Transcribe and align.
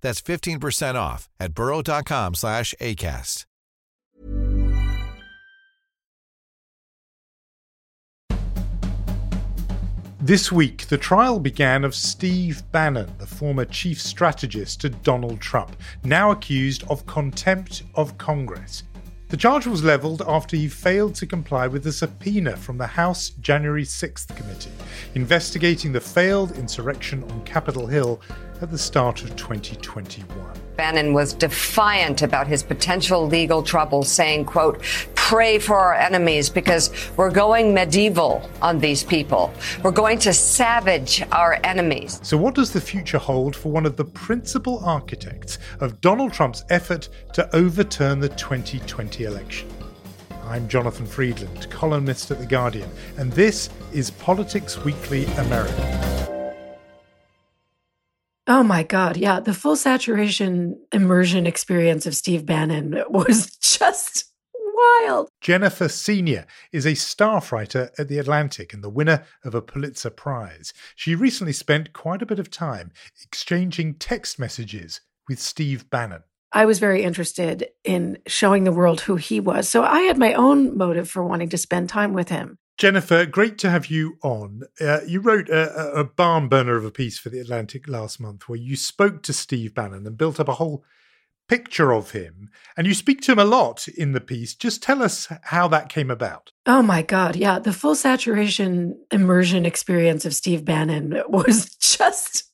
That's 0.00 0.20
15% 0.20 0.94
off 0.94 1.28
at 1.40 1.54
burrow.com 1.54 2.34
slash 2.34 2.74
ACAST. 2.80 3.44
This 10.20 10.50
week, 10.50 10.88
the 10.88 10.98
trial 10.98 11.38
began 11.38 11.84
of 11.84 11.94
Steve 11.94 12.62
Bannon, 12.72 13.08
the 13.18 13.26
former 13.26 13.64
chief 13.64 14.02
strategist 14.02 14.80
to 14.80 14.88
Donald 14.90 15.40
Trump, 15.40 15.76
now 16.02 16.32
accused 16.32 16.82
of 16.90 17.06
contempt 17.06 17.84
of 17.94 18.18
Congress. 18.18 18.82
The 19.28 19.36
charge 19.36 19.68
was 19.68 19.84
levelled 19.84 20.22
after 20.26 20.56
he 20.56 20.66
failed 20.66 21.14
to 21.14 21.26
comply 21.26 21.68
with 21.68 21.86
a 21.86 21.92
subpoena 21.92 22.56
from 22.56 22.78
the 22.78 22.86
House 22.86 23.30
January 23.40 23.84
6th 23.84 24.34
committee, 24.36 24.72
investigating 25.14 25.92
the 25.92 26.00
failed 26.00 26.50
insurrection 26.58 27.22
on 27.30 27.44
Capitol 27.44 27.86
Hill 27.86 28.20
at 28.60 28.70
the 28.70 28.78
start 28.78 29.22
of 29.22 29.34
2021. 29.36 30.26
Bannon 30.76 31.12
was 31.12 31.32
defiant 31.32 32.22
about 32.22 32.46
his 32.46 32.62
potential 32.62 33.26
legal 33.26 33.62
trouble, 33.62 34.02
saying, 34.02 34.44
quote, 34.44 34.82
pray 35.14 35.58
for 35.58 35.76
our 35.76 35.94
enemies 35.94 36.48
because 36.48 36.90
we're 37.16 37.30
going 37.30 37.74
medieval 37.74 38.48
on 38.62 38.78
these 38.78 39.02
people. 39.02 39.52
We're 39.82 39.90
going 39.90 40.18
to 40.20 40.32
savage 40.32 41.22
our 41.32 41.58
enemies. 41.64 42.20
So, 42.22 42.36
what 42.36 42.54
does 42.54 42.72
the 42.72 42.80
future 42.80 43.18
hold 43.18 43.54
for 43.54 43.70
one 43.70 43.86
of 43.86 43.96
the 43.96 44.04
principal 44.04 44.78
architects 44.84 45.58
of 45.80 46.00
Donald 46.00 46.32
Trump's 46.32 46.64
effort 46.70 47.08
to 47.34 47.54
overturn 47.54 48.20
the 48.20 48.28
2020 48.30 49.24
election? 49.24 49.68
I'm 50.44 50.66
Jonathan 50.66 51.04
Freedland, 51.04 51.68
columnist 51.70 52.30
at 52.30 52.38
The 52.38 52.46
Guardian, 52.46 52.90
and 53.18 53.30
this 53.32 53.68
is 53.92 54.10
Politics 54.10 54.82
Weekly 54.82 55.26
America. 55.36 56.37
Oh 58.48 58.62
my 58.62 58.82
God. 58.82 59.18
Yeah. 59.18 59.40
The 59.40 59.52
full 59.52 59.76
saturation 59.76 60.80
immersion 60.90 61.46
experience 61.46 62.06
of 62.06 62.16
Steve 62.16 62.46
Bannon 62.46 63.04
was 63.10 63.54
just 63.60 64.24
wild. 64.54 65.28
Jennifer 65.42 65.86
Senior 65.86 66.46
is 66.72 66.86
a 66.86 66.94
staff 66.94 67.52
writer 67.52 67.90
at 67.98 68.08
The 68.08 68.18
Atlantic 68.18 68.72
and 68.72 68.82
the 68.82 68.88
winner 68.88 69.24
of 69.44 69.54
a 69.54 69.60
Pulitzer 69.60 70.08
Prize. 70.08 70.72
She 70.96 71.14
recently 71.14 71.52
spent 71.52 71.92
quite 71.92 72.22
a 72.22 72.26
bit 72.26 72.38
of 72.38 72.50
time 72.50 72.90
exchanging 73.22 73.94
text 73.94 74.38
messages 74.38 75.02
with 75.28 75.38
Steve 75.38 75.90
Bannon. 75.90 76.22
I 76.50 76.64
was 76.64 76.78
very 76.78 77.02
interested 77.02 77.68
in 77.84 78.16
showing 78.26 78.64
the 78.64 78.72
world 78.72 79.02
who 79.02 79.16
he 79.16 79.40
was. 79.40 79.68
So 79.68 79.82
I 79.82 80.00
had 80.02 80.16
my 80.16 80.32
own 80.32 80.78
motive 80.78 81.10
for 81.10 81.22
wanting 81.22 81.50
to 81.50 81.58
spend 81.58 81.90
time 81.90 82.14
with 82.14 82.30
him. 82.30 82.56
Jennifer, 82.78 83.26
great 83.26 83.58
to 83.58 83.70
have 83.70 83.86
you 83.86 84.18
on. 84.22 84.62
Uh, 84.80 85.00
you 85.04 85.20
wrote 85.20 85.48
a, 85.48 85.92
a, 85.94 86.04
barn 86.04 86.48
burner 86.48 86.76
of 86.76 86.84
a 86.84 86.92
piece 86.92 87.18
for 87.18 87.28
The 87.28 87.40
Atlantic 87.40 87.88
last 87.88 88.20
month 88.20 88.48
where 88.48 88.58
you 88.58 88.76
spoke 88.76 89.24
to 89.24 89.32
Steve 89.32 89.74
Bannon 89.74 90.06
and 90.06 90.16
built 90.16 90.38
up 90.38 90.48
a 90.48 90.54
whole 90.54 90.84
picture 91.48 91.92
of 91.92 92.12
him. 92.12 92.50
And 92.76 92.86
you 92.86 92.94
speak 92.94 93.20
to 93.22 93.32
him 93.32 93.38
a 93.40 93.44
lot 93.44 93.88
in 93.88 94.12
the 94.12 94.20
piece. 94.20 94.54
Just 94.54 94.80
tell 94.80 95.02
us 95.02 95.26
how 95.42 95.66
that 95.66 95.88
came 95.88 96.08
about. 96.08 96.52
Oh 96.66 96.82
my 96.82 97.02
God. 97.02 97.34
Yeah. 97.34 97.58
The 97.58 97.72
full 97.72 97.96
saturation 97.96 98.96
immersion 99.10 99.66
experience 99.66 100.24
of 100.24 100.32
Steve 100.32 100.64
Bannon 100.64 101.20
was 101.28 101.74
just 101.76 102.44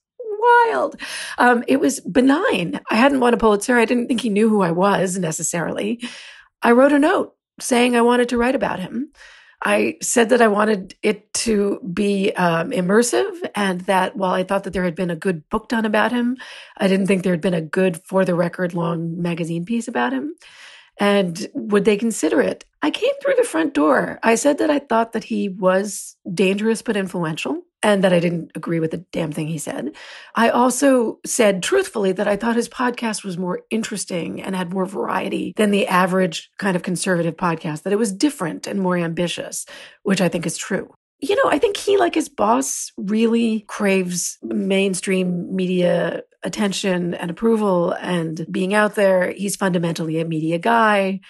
wild. 0.66 0.96
Um, 1.36 1.64
it 1.68 1.80
was 1.80 2.00
benign. 2.00 2.80
I 2.90 2.94
hadn't 2.94 3.20
won 3.20 3.34
a 3.34 3.36
Pulitzer. 3.36 3.76
I 3.76 3.84
didn't 3.84 4.06
think 4.06 4.22
he 4.22 4.30
knew 4.30 4.48
who 4.48 4.62
I 4.62 4.70
was 4.70 5.18
necessarily. 5.18 6.02
I 6.62 6.72
wrote 6.72 6.92
a 6.92 6.98
note 6.98 7.34
saying 7.60 7.94
I 7.94 8.00
wanted 8.00 8.30
to 8.30 8.38
write 8.38 8.54
about 8.54 8.80
him. 8.80 9.12
I 9.64 9.96
said 10.02 10.28
that 10.28 10.42
I 10.42 10.48
wanted 10.48 10.94
it 11.02 11.32
to 11.34 11.80
be 11.92 12.32
um, 12.32 12.70
immersive 12.70 13.32
and 13.54 13.80
that 13.82 14.14
while 14.14 14.32
I 14.32 14.44
thought 14.44 14.64
that 14.64 14.74
there 14.74 14.84
had 14.84 14.94
been 14.94 15.10
a 15.10 15.16
good 15.16 15.48
book 15.48 15.68
done 15.68 15.86
about 15.86 16.12
him, 16.12 16.36
I 16.76 16.86
didn't 16.86 17.06
think 17.06 17.22
there 17.22 17.32
had 17.32 17.40
been 17.40 17.54
a 17.54 17.62
good 17.62 17.96
for 18.04 18.26
the 18.26 18.34
record 18.34 18.74
long 18.74 19.20
magazine 19.22 19.64
piece 19.64 19.88
about 19.88 20.12
him. 20.12 20.34
And 20.98 21.48
would 21.54 21.84
they 21.84 21.96
consider 21.96 22.40
it? 22.40 22.64
I 22.82 22.90
came 22.90 23.12
through 23.22 23.34
the 23.36 23.44
front 23.44 23.74
door. 23.74 24.18
I 24.22 24.34
said 24.34 24.58
that 24.58 24.70
I 24.70 24.78
thought 24.78 25.12
that 25.12 25.24
he 25.24 25.48
was 25.48 26.16
dangerous 26.32 26.82
but 26.82 26.96
influential 26.96 27.62
and 27.82 28.02
that 28.02 28.12
I 28.12 28.20
didn't 28.20 28.52
agree 28.54 28.80
with 28.80 28.92
the 28.92 29.04
damn 29.12 29.30
thing 29.30 29.46
he 29.46 29.58
said. 29.58 29.94
I 30.34 30.48
also 30.48 31.20
said 31.26 31.62
truthfully 31.62 32.12
that 32.12 32.26
I 32.26 32.36
thought 32.36 32.56
his 32.56 32.68
podcast 32.68 33.24
was 33.24 33.36
more 33.36 33.60
interesting 33.70 34.40
and 34.40 34.56
had 34.56 34.72
more 34.72 34.86
variety 34.86 35.52
than 35.56 35.70
the 35.70 35.86
average 35.86 36.50
kind 36.58 36.76
of 36.76 36.82
conservative 36.82 37.36
podcast, 37.36 37.82
that 37.82 37.92
it 37.92 37.98
was 37.98 38.12
different 38.12 38.66
and 38.66 38.80
more 38.80 38.96
ambitious, 38.96 39.66
which 40.02 40.22
I 40.22 40.28
think 40.28 40.46
is 40.46 40.56
true. 40.56 40.94
You 41.20 41.36
know, 41.36 41.50
I 41.50 41.58
think 41.58 41.76
he, 41.76 41.96
like 41.96 42.14
his 42.14 42.28
boss, 42.28 42.92
really 42.96 43.60
craves 43.68 44.38
mainstream 44.42 45.54
media 45.54 46.22
attention 46.44 47.14
and 47.14 47.30
approval 47.30 47.92
and 47.92 48.46
being 48.50 48.74
out 48.74 48.94
there. 48.94 49.32
He's 49.32 49.56
fundamentally 49.56 50.20
a 50.20 50.24
media 50.24 50.58
guy. 50.58 51.20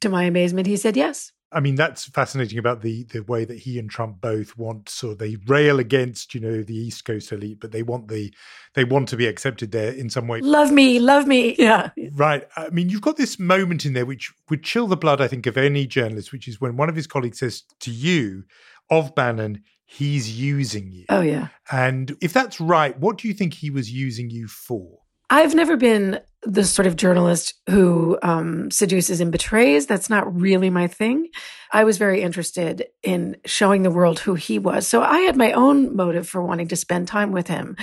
To 0.00 0.08
my 0.08 0.24
amazement, 0.24 0.66
he 0.66 0.76
said 0.76 0.96
yes. 0.96 1.32
I 1.52 1.60
mean, 1.60 1.74
that's 1.74 2.06
fascinating 2.06 2.58
about 2.58 2.80
the 2.80 3.04
the 3.04 3.22
way 3.22 3.44
that 3.44 3.58
he 3.58 3.78
and 3.78 3.90
Trump 3.90 4.20
both 4.20 4.56
want. 4.56 4.88
So 4.88 5.14
they 5.14 5.36
rail 5.46 5.78
against, 5.78 6.34
you 6.34 6.40
know, 6.40 6.62
the 6.62 6.74
East 6.74 7.04
Coast 7.04 7.30
elite, 7.30 7.60
but 7.60 7.72
they 7.72 7.82
want 7.82 8.08
the 8.08 8.32
they 8.74 8.84
want 8.84 9.08
to 9.10 9.16
be 9.16 9.26
accepted 9.26 9.70
there 9.70 9.92
in 9.92 10.08
some 10.08 10.28
way. 10.28 10.40
Love 10.40 10.72
me, 10.72 10.98
love 10.98 11.26
me, 11.26 11.54
yeah. 11.58 11.90
Right. 12.12 12.48
I 12.56 12.70
mean, 12.70 12.88
you've 12.88 13.02
got 13.02 13.16
this 13.16 13.38
moment 13.38 13.84
in 13.84 13.92
there 13.92 14.06
which 14.06 14.32
would 14.48 14.64
chill 14.64 14.86
the 14.86 14.96
blood, 14.96 15.20
I 15.20 15.28
think, 15.28 15.46
of 15.46 15.56
any 15.56 15.86
journalist, 15.86 16.32
which 16.32 16.48
is 16.48 16.60
when 16.60 16.76
one 16.76 16.88
of 16.88 16.96
his 16.96 17.06
colleagues 17.06 17.40
says 17.40 17.62
to 17.80 17.90
you 17.90 18.44
of 18.90 19.14
Bannon, 19.14 19.62
he's 19.84 20.38
using 20.38 20.90
you. 20.92 21.04
Oh 21.08 21.20
yeah. 21.20 21.48
And 21.70 22.16
if 22.20 22.32
that's 22.32 22.60
right, 22.60 22.98
what 22.98 23.18
do 23.18 23.28
you 23.28 23.34
think 23.34 23.54
he 23.54 23.70
was 23.70 23.90
using 23.90 24.30
you 24.30 24.48
for? 24.48 24.98
I've 25.30 25.54
never 25.54 25.78
been 25.78 26.20
the 26.42 26.64
sort 26.64 26.86
of 26.86 26.96
journalist 26.96 27.54
who 27.70 28.18
um, 28.22 28.70
seduces 28.70 29.20
and 29.20 29.32
betrays. 29.32 29.86
That's 29.86 30.10
not 30.10 30.34
really 30.38 30.68
my 30.68 30.88
thing. 30.88 31.28
I 31.72 31.84
was 31.84 31.96
very 31.96 32.20
interested 32.20 32.86
in 33.02 33.36
showing 33.46 33.82
the 33.82 33.90
world 33.90 34.18
who 34.18 34.34
he 34.34 34.58
was. 34.58 34.86
So 34.86 35.02
I 35.02 35.20
had 35.20 35.36
my 35.36 35.52
own 35.52 35.96
motive 35.96 36.28
for 36.28 36.42
wanting 36.42 36.68
to 36.68 36.76
spend 36.76 37.08
time 37.08 37.32
with 37.32 37.48
him. 37.48 37.76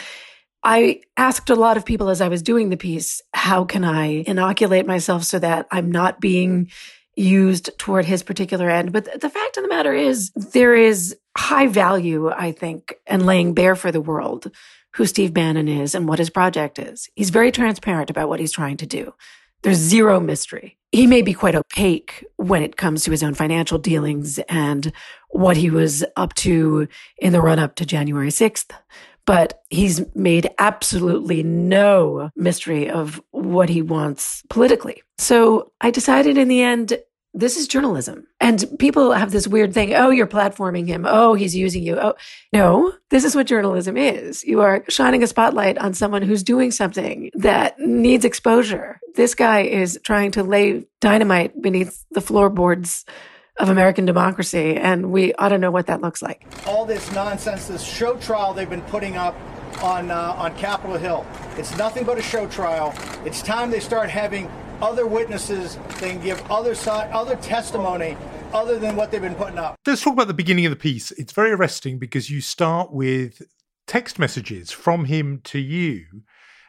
I 0.63 1.01
asked 1.17 1.49
a 1.49 1.55
lot 1.55 1.77
of 1.77 1.85
people 1.85 2.09
as 2.09 2.21
I 2.21 2.27
was 2.27 2.43
doing 2.43 2.69
the 2.69 2.77
piece, 2.77 3.21
how 3.33 3.63
can 3.63 3.83
I 3.83 4.23
inoculate 4.27 4.85
myself 4.85 5.23
so 5.23 5.39
that 5.39 5.67
I'm 5.71 5.89
not 5.89 6.19
being 6.19 6.69
used 7.15 7.71
toward 7.79 8.05
his 8.05 8.23
particular 8.23 8.69
end? 8.69 8.91
But 8.91 9.21
the 9.21 9.29
fact 9.29 9.57
of 9.57 9.63
the 9.63 9.69
matter 9.69 9.93
is, 9.93 10.31
there 10.31 10.75
is 10.75 11.15
high 11.39 11.67
value, 11.67 12.29
I 12.29 12.51
think, 12.51 12.95
and 13.07 13.25
laying 13.25 13.53
bare 13.53 13.75
for 13.75 13.91
the 13.91 14.01
world 14.01 14.51
who 14.95 15.05
Steve 15.05 15.33
Bannon 15.33 15.69
is 15.69 15.95
and 15.95 16.07
what 16.07 16.19
his 16.19 16.29
project 16.29 16.77
is. 16.77 17.09
He's 17.15 17.29
very 17.29 17.51
transparent 17.51 18.09
about 18.09 18.27
what 18.27 18.41
he's 18.41 18.51
trying 18.51 18.77
to 18.77 18.85
do. 18.85 19.13
There's 19.61 19.77
zero 19.77 20.19
mystery. 20.19 20.77
He 20.91 21.07
may 21.07 21.21
be 21.21 21.33
quite 21.33 21.55
opaque 21.55 22.25
when 22.35 22.61
it 22.61 22.75
comes 22.75 23.03
to 23.03 23.11
his 23.11 23.23
own 23.23 23.35
financial 23.35 23.77
dealings 23.77 24.37
and 24.49 24.91
what 25.29 25.55
he 25.55 25.69
was 25.69 26.03
up 26.17 26.33
to 26.35 26.87
in 27.17 27.31
the 27.31 27.41
run 27.41 27.59
up 27.59 27.75
to 27.75 27.85
January 27.85 28.29
6th. 28.29 28.71
But 29.25 29.61
he's 29.69 30.03
made 30.15 30.49
absolutely 30.59 31.43
no 31.43 32.31
mystery 32.35 32.89
of 32.89 33.21
what 33.31 33.69
he 33.69 33.81
wants 33.81 34.43
politically. 34.49 35.03
So 35.19 35.71
I 35.79 35.91
decided 35.91 36.37
in 36.37 36.47
the 36.47 36.63
end 36.63 36.99
This 37.33 37.57
is 37.57 37.67
journalism. 37.67 38.27
And 38.39 38.65
people 38.79 39.11
have 39.11 39.31
this 39.31 39.47
weird 39.47 39.73
thing 39.73 39.93
oh, 39.93 40.09
you're 40.09 40.27
platforming 40.27 40.87
him. 40.87 41.05
Oh, 41.07 41.35
he's 41.35 41.55
using 41.55 41.83
you. 41.83 41.99
Oh, 41.99 42.15
no, 42.51 42.93
this 43.09 43.23
is 43.23 43.35
what 43.35 43.47
journalism 43.47 43.97
is. 43.97 44.43
You 44.43 44.61
are 44.61 44.83
shining 44.89 45.21
a 45.21 45.27
spotlight 45.27 45.77
on 45.77 45.93
someone 45.93 46.21
who's 46.21 46.43
doing 46.43 46.71
something 46.71 47.29
that 47.35 47.79
needs 47.79 48.25
exposure. 48.25 48.99
This 49.15 49.35
guy 49.35 49.61
is 49.61 49.99
trying 50.03 50.31
to 50.31 50.43
lay 50.43 50.85
dynamite 51.01 51.61
beneath 51.61 52.03
the 52.11 52.21
floorboards 52.21 53.05
of 53.59 53.69
American 53.69 54.05
democracy, 54.05 54.75
and 54.77 55.11
we 55.11 55.33
ought 55.33 55.49
to 55.49 55.57
know 55.57 55.69
what 55.69 55.87
that 55.87 56.01
looks 56.01 56.21
like. 56.21 56.45
All 56.65 56.85
this 56.85 57.11
nonsense, 57.11 57.67
this 57.67 57.83
show 57.83 58.15
trial 58.15 58.53
they've 58.53 58.69
been 58.69 58.81
putting 58.83 59.17
up 59.17 59.35
on 59.83 60.09
uh, 60.09 60.33
on 60.37 60.55
Capitol 60.55 60.97
Hill. 60.97 61.27
It's 61.57 61.77
nothing 61.77 62.05
but 62.05 62.17
a 62.17 62.21
show 62.21 62.47
trial. 62.47 62.95
It's 63.25 63.41
time 63.41 63.69
they 63.69 63.81
start 63.81 64.09
having 64.09 64.49
other 64.81 65.05
witnesses. 65.05 65.77
They 65.99 66.11
can 66.11 66.21
give 66.21 66.41
other 66.51 66.75
side, 66.75 67.11
other 67.11 67.35
testimony 67.37 68.17
other 68.53 68.79
than 68.79 68.95
what 68.95 69.11
they've 69.11 69.21
been 69.21 69.35
putting 69.35 69.57
up. 69.57 69.75
Let's 69.85 70.01
talk 70.01 70.13
about 70.13 70.27
the 70.27 70.33
beginning 70.33 70.65
of 70.65 70.71
the 70.71 70.75
piece. 70.75 71.11
It's 71.11 71.33
very 71.33 71.51
arresting 71.51 71.99
because 71.99 72.29
you 72.29 72.41
start 72.41 72.91
with 72.91 73.41
text 73.87 74.19
messages 74.19 74.71
from 74.71 75.05
him 75.05 75.41
to 75.45 75.59
you. 75.59 76.05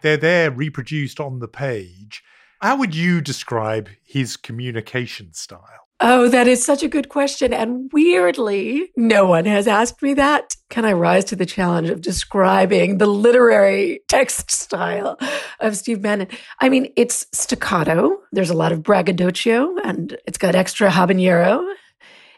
They're 0.03 0.17
there 0.17 0.51
reproduced 0.51 1.21
on 1.21 1.39
the 1.39 1.49
page. 1.49 2.23
How 2.61 2.77
would 2.77 2.95
you 2.95 3.21
describe 3.21 3.89
his 4.03 4.37
communication 4.37 5.33
style? 5.33 5.90
Oh, 6.03 6.29
that 6.29 6.49
is 6.49 6.65
such 6.65 6.83
a 6.83 6.89
good 6.89 7.11
question. 7.11 7.53
And 7.53 7.91
weirdly, 7.93 8.91
no 8.97 9.27
one 9.27 9.45
has 9.45 9.69
asked 9.69 10.01
me 10.01 10.15
that. 10.15 10.57
Can 10.71 10.87
I 10.87 10.95
rise 10.95 11.27
to 11.27 11.37
the 11.37 11.45
challenge 11.45 11.91
of 11.91 12.01
describing 12.01 12.97
the 12.97 13.07
literary 13.07 14.01
text 14.09 14.51
style 14.51 15.19
of 15.61 15.77
Steve 15.77 16.01
Bannon? 16.01 16.29
I 16.59 16.71
mean, 16.71 16.91
it's 16.97 17.27
staccato. 17.33 18.17
There's 18.33 18.49
a 18.49 18.55
lot 18.55 18.73
of 18.73 18.83
braggadocio 18.83 19.77
and 19.85 20.17
it's 20.27 20.39
got 20.39 20.55
extra 20.55 20.89
habanero. 20.89 21.63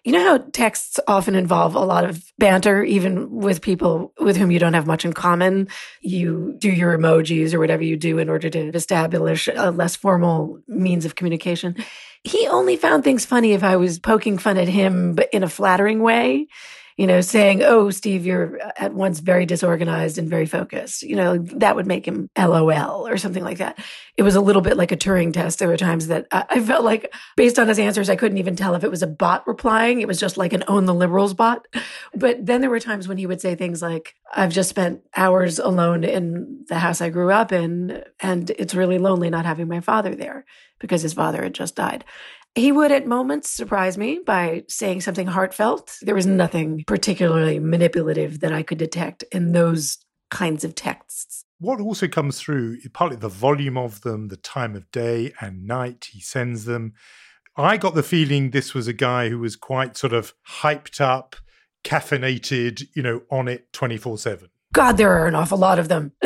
You 0.03 0.11
know 0.11 0.25
how 0.25 0.39
texts 0.39 0.99
often 1.07 1.37
involve 1.37 1.77
a 1.77 1.85
lot 1.85 2.05
of 2.05 2.25
banter, 2.37 2.83
even 2.83 3.31
with 3.31 3.63
people 3.63 4.13
with 4.19 4.37
whom 4.37 4.51
you 4.51 4.59
don't 4.59 4.75
have 4.75 4.89
much 4.89 5.05
in 5.05 5.13
common? 5.13 5.69
You 6.01 6.57
do 6.59 6.69
your 6.69 6.99
emojis 6.99 7.55
or 7.55 7.61
whatever 7.61 7.85
you 7.85 7.97
do 7.97 8.19
in 8.19 8.29
order 8.29 8.51
to 8.51 8.71
establish 8.75 9.49
a 9.55 9.71
less 9.71 9.95
formal 9.95 10.59
means 10.67 11.05
of 11.05 11.15
communication. 11.15 11.77
He 12.25 12.47
only 12.47 12.77
found 12.77 13.03
things 13.03 13.25
funny 13.25 13.53
if 13.53 13.65
I 13.65 13.77
was 13.77 13.99
poking 13.99 14.39
fun 14.39 14.57
at 14.57 14.69
him, 14.69 15.15
but 15.15 15.29
in 15.33 15.43
a 15.43 15.49
flattering 15.49 16.03
way 16.03 16.47
you 16.97 17.07
know, 17.07 17.21
saying, 17.21 17.63
Oh, 17.63 17.91
Steve, 17.91 18.27
you're 18.27 18.61
uh, 18.63 18.73
at 18.77 18.95
once 18.95 19.21
very 19.21 19.47
disorganized 19.47 20.19
and 20.19 20.29
very 20.29 20.47
focused. 20.47 21.03
You 21.03 21.17
know, 21.17 21.39
that 21.39 21.77
would 21.77 21.87
make 21.87 22.07
him 22.07 22.29
LOL 22.37 23.07
or 23.07 23.17
something 23.17 23.45
like 23.45 23.59
that. 23.59 23.79
It 24.17 24.23
was 24.23 24.35
a 24.35 24.41
little 24.41 24.63
bit 24.63 24.77
like 24.77 24.93
a 24.93 24.97
Turing 24.97 25.33
test. 25.33 25.59
There 25.59 25.69
were 25.69 25.77
times 25.77 26.09
that 26.09 26.27
I 26.31 26.61
felt 26.61 26.85
like, 26.85 27.13
based 27.37 27.59
on 27.59 27.69
his 27.69 27.79
answers, 27.79 28.11
I 28.11 28.17
couldn't 28.17 28.39
even 28.39 28.57
tell 28.57 28.75
if 28.75 28.85
it 28.85 28.91
was 28.91 29.03
a 29.03 29.07
bot 29.07 29.47
replying. 29.47 30.01
It 30.01 30.09
was 30.09 30.21
just 30.21 30.37
like 30.37 30.53
an 30.53 30.65
own 30.69 30.87
the 30.87 30.95
liberals 30.95 31.35
bot. 31.35 31.67
But 32.15 32.45
then 32.45 32.61
there 32.61 32.71
were 32.71 32.81
times 32.81 33.09
when 33.09 33.19
he 33.19 33.27
would 33.27 33.41
say 33.41 33.55
things 33.55 33.81
like, 33.81 34.15
I've 34.35 34.53
just 34.53 34.71
spent 34.71 35.03
hours 35.17 35.59
alone 35.59 36.05
in 36.05 36.65
the 36.69 36.79
house 36.79 37.01
I 37.01 37.11
grew 37.11 37.31
up 37.31 37.53
in, 37.53 38.03
and 38.21 38.51
it's 38.51 38.75
really 38.75 38.99
lonely 38.99 39.31
not 39.31 39.47
having 39.47 39.69
my 39.69 39.81
father 39.81 40.15
there 40.15 40.45
because 40.79 41.03
his 41.03 41.15
father 41.15 41.43
had 41.43 41.55
just 41.55 41.77
died. 41.77 42.05
He 42.55 42.71
would 42.71 42.93
at 42.93 43.07
moments 43.07 43.49
surprise 43.49 43.97
me 43.97 44.21
by 44.25 44.65
saying 44.69 45.01
something 45.01 45.27
heartfelt. 45.27 45.97
There 46.03 46.15
was 46.15 46.27
nothing 46.27 46.85
particularly 46.87 47.59
manipulative 47.59 48.41
that 48.41 48.53
I 48.53 48.63
could 48.63 48.79
detect 48.79 49.25
in 49.33 49.53
those 49.53 49.99
kinds 50.31 50.63
of 50.63 50.75
texts. 50.75 51.45
What 51.59 51.81
also 51.81 52.09
comes 52.09 52.41
through, 52.41 52.79
partly 52.93 53.17
the 53.17 53.29
volume 53.29 53.79
of 53.79 54.03
them, 54.03 54.29
the 54.29 54.37
time 54.37 54.75
of 54.75 54.91
day 54.91 55.33
and 55.41 55.67
night 55.67 56.09
he 56.11 56.21
sends 56.21 56.65
them. 56.65 56.93
I 57.57 57.77
got 57.77 57.95
the 57.95 58.03
feeling 58.03 58.51
this 58.51 58.75
was 58.75 58.89
a 58.89 58.93
guy 58.93 59.29
who 59.29 59.39
was 59.39 59.57
quite 59.57 59.97
sort 59.97 60.13
of 60.13 60.35
hyped 60.61 61.01
up, 61.01 61.37
caffeinated, 61.85 62.89
you 62.95 63.03
know, 63.03 63.23
on 63.31 63.49
it 63.49 63.73
24 63.73 64.19
7. 64.19 64.49
God, 64.75 64.97
there 64.97 65.13
are 65.13 65.27
an 65.27 65.35
awful 65.35 65.59
lot 65.59 65.79
of 65.79 65.89
them. 65.89 66.13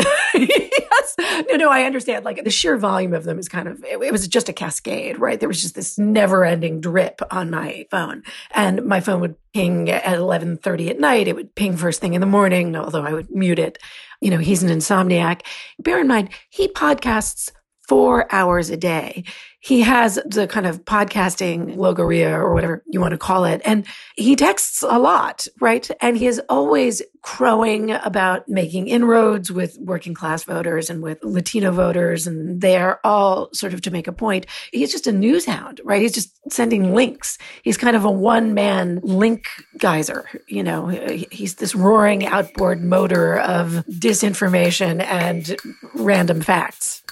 no, 1.49 1.57
no, 1.57 1.71
I 1.71 1.85
understand. 1.85 2.25
Like 2.25 2.45
the 2.45 2.51
sheer 2.51 2.77
volume 2.77 3.15
of 3.15 3.25
them 3.25 3.39
is 3.39 3.49
kind 3.49 3.69
of, 3.69 3.83
it, 3.85 4.01
it 4.03 4.13
was 4.13 4.29
just 4.29 4.49
a 4.49 4.53
cascade, 4.53 5.19
right? 5.19 5.41
There 5.41 5.49
was 5.49 5.63
just 5.63 5.75
this 5.75 5.99
never 5.99 6.45
ending 6.45 6.81
drip 6.81 7.23
on 7.31 7.51
my 7.51 7.87
phone. 7.91 8.23
And 8.51 8.85
my 8.85 9.01
phone 9.01 9.21
would 9.21 9.37
ping 9.55 9.89
at 9.89 10.05
1130 10.05 10.91
at 10.91 11.01
night. 11.01 11.29
It 11.29 11.35
would 11.35 11.55
ping 11.55 11.77
first 11.77 12.01
thing 12.01 12.15
in 12.15 12.21
the 12.21 12.27
morning, 12.27 12.77
although 12.77 13.05
I 13.05 13.15
would 13.15 13.31
mute 13.31 13.59
it. 13.59 13.79
You 14.21 14.31
know, 14.31 14.39
he's 14.39 14.63
an 14.63 14.69
insomniac. 14.69 15.43
Bear 15.79 16.01
in 16.01 16.07
mind, 16.07 16.31
he 16.51 16.69
podcasts 16.69 17.51
four 17.87 18.27
hours 18.33 18.71
a 18.71 18.77
day 18.77 19.25
he 19.67 19.81
has 19.81 20.15
the 20.25 20.47
kind 20.47 20.65
of 20.65 20.85
podcasting 20.85 21.77
logorrhea 21.77 22.31
or 22.31 22.55
whatever 22.55 22.85
you 22.87 23.01
want 23.01 23.11
to 23.11 23.19
call 23.19 23.45
it. 23.45 23.61
And 23.65 23.85
he 24.15 24.37
texts 24.37 24.83
a 24.83 24.97
lot, 24.97 25.49
right? 25.61 25.91
And 26.01 26.17
he 26.17 26.29
is 26.29 26.41
always 26.49 27.03
crowing 27.23 27.91
about 27.91 28.49
making 28.49 28.87
inroads 28.87 29.51
with 29.51 29.77
working 29.81 30.15
class 30.15 30.45
voters 30.45 30.89
and 30.89 31.03
with 31.03 31.19
Latino 31.25 31.73
voters. 31.73 32.29
And 32.29 32.61
they 32.61 32.77
are 32.77 33.01
all 33.03 33.49
sort 33.53 33.75
of 33.75 33.81
to 33.83 33.91
make 33.91 34.07
a 34.07 34.13
point. 34.13 34.47
He's 34.73 34.93
just 34.93 35.09
a 35.09 35.13
news 35.13 35.45
hound, 35.47 35.81
right? 35.83 36.01
He's 36.01 36.15
just 36.15 36.31
sending 36.53 36.95
links. 36.95 37.37
He's 37.65 37.77
kind 37.77 37.97
of 37.97 38.05
a 38.05 38.11
one 38.11 38.55
man 38.55 39.01
link 39.03 39.47
geyser. 39.79 40.29
You 40.47 40.63
know, 40.63 40.87
he's 40.87 41.57
this 41.57 41.75
roaring 41.75 42.25
outboard 42.25 42.85
motor 42.85 43.41
of 43.41 43.85
disinformation 43.89 45.03
and 45.03 45.57
random 45.95 46.41
facts. 46.41 47.03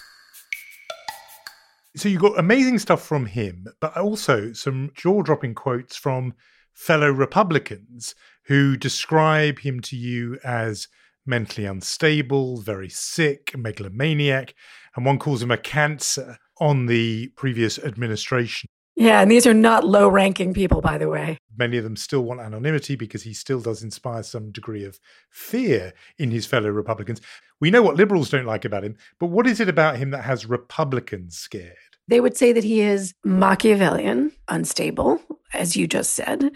So 1.97 2.09
you 2.09 2.19
got 2.19 2.39
amazing 2.39 2.81
stuff 2.81 3.07
from 3.07 3.27
him, 3.27 3.67
but 3.81 3.97
also 3.97 4.53
some 4.53 4.91
jaw 4.97 5.23
dropping 5.23 5.55
quotes 5.55 5.97
from 5.97 6.35
fellow 6.73 7.09
Republicans 7.09 8.17
who 8.47 8.77
describe 8.77 9.61
him 9.61 9.81
to 9.81 9.97
you 9.97 10.37
as 10.43 10.89
mentally 11.25 11.67
unstable, 11.67 12.61
very 12.61 12.89
sick, 12.89 13.57
megalomaniac, 13.57 14.55
and 14.97 15.07
one 15.07 15.21
calls 15.21 15.41
him 15.41 15.53
a 15.53 15.57
cancer 15.57 16.39
on 16.61 16.87
the 16.87 17.29
previous 17.37 17.79
administration. 17.79 18.69
Yeah, 18.97 19.21
and 19.21 19.31
these 19.31 19.47
are 19.47 19.55
not 19.55 19.85
low 19.85 20.09
ranking 20.09 20.55
people, 20.55 20.81
by 20.81 20.99
the 20.99 21.09
way. 21.09 21.39
Many 21.57 21.79
of 21.79 21.85
them 21.85 21.97
still 21.97 22.21
want 22.23 22.41
anonymity 22.41 22.95
because 22.95 23.25
he 23.25 23.35
still 23.35 23.61
does 23.61 23.83
inspire 23.83 24.23
some 24.23 24.53
degree 24.53 24.85
of 24.85 25.01
fear 25.31 25.93
in 26.17 26.31
his 26.31 26.47
fellow 26.47 26.71
Republicans. 26.71 27.21
We 27.61 27.71
know 27.71 27.83
what 27.83 27.97
liberals 27.97 28.31
don't 28.31 28.47
like 28.47 28.65
about 28.65 28.85
him, 28.85 28.97
but 29.19 29.27
what 29.27 29.47
is 29.47 29.59
it 29.59 29.69
about 29.69 29.97
him 29.97 30.11
that 30.11 30.25
has 30.25 30.47
Republicans 30.47 31.37
scared? 31.37 31.77
They 32.07 32.21
would 32.21 32.37
say 32.37 32.53
that 32.53 32.65
he 32.65 32.83
is 32.83 33.15
Machiavellian, 33.25 34.33
unstable, 34.49 35.21
as 35.53 35.77
you 35.77 35.87
just 35.87 36.13
said, 36.13 36.53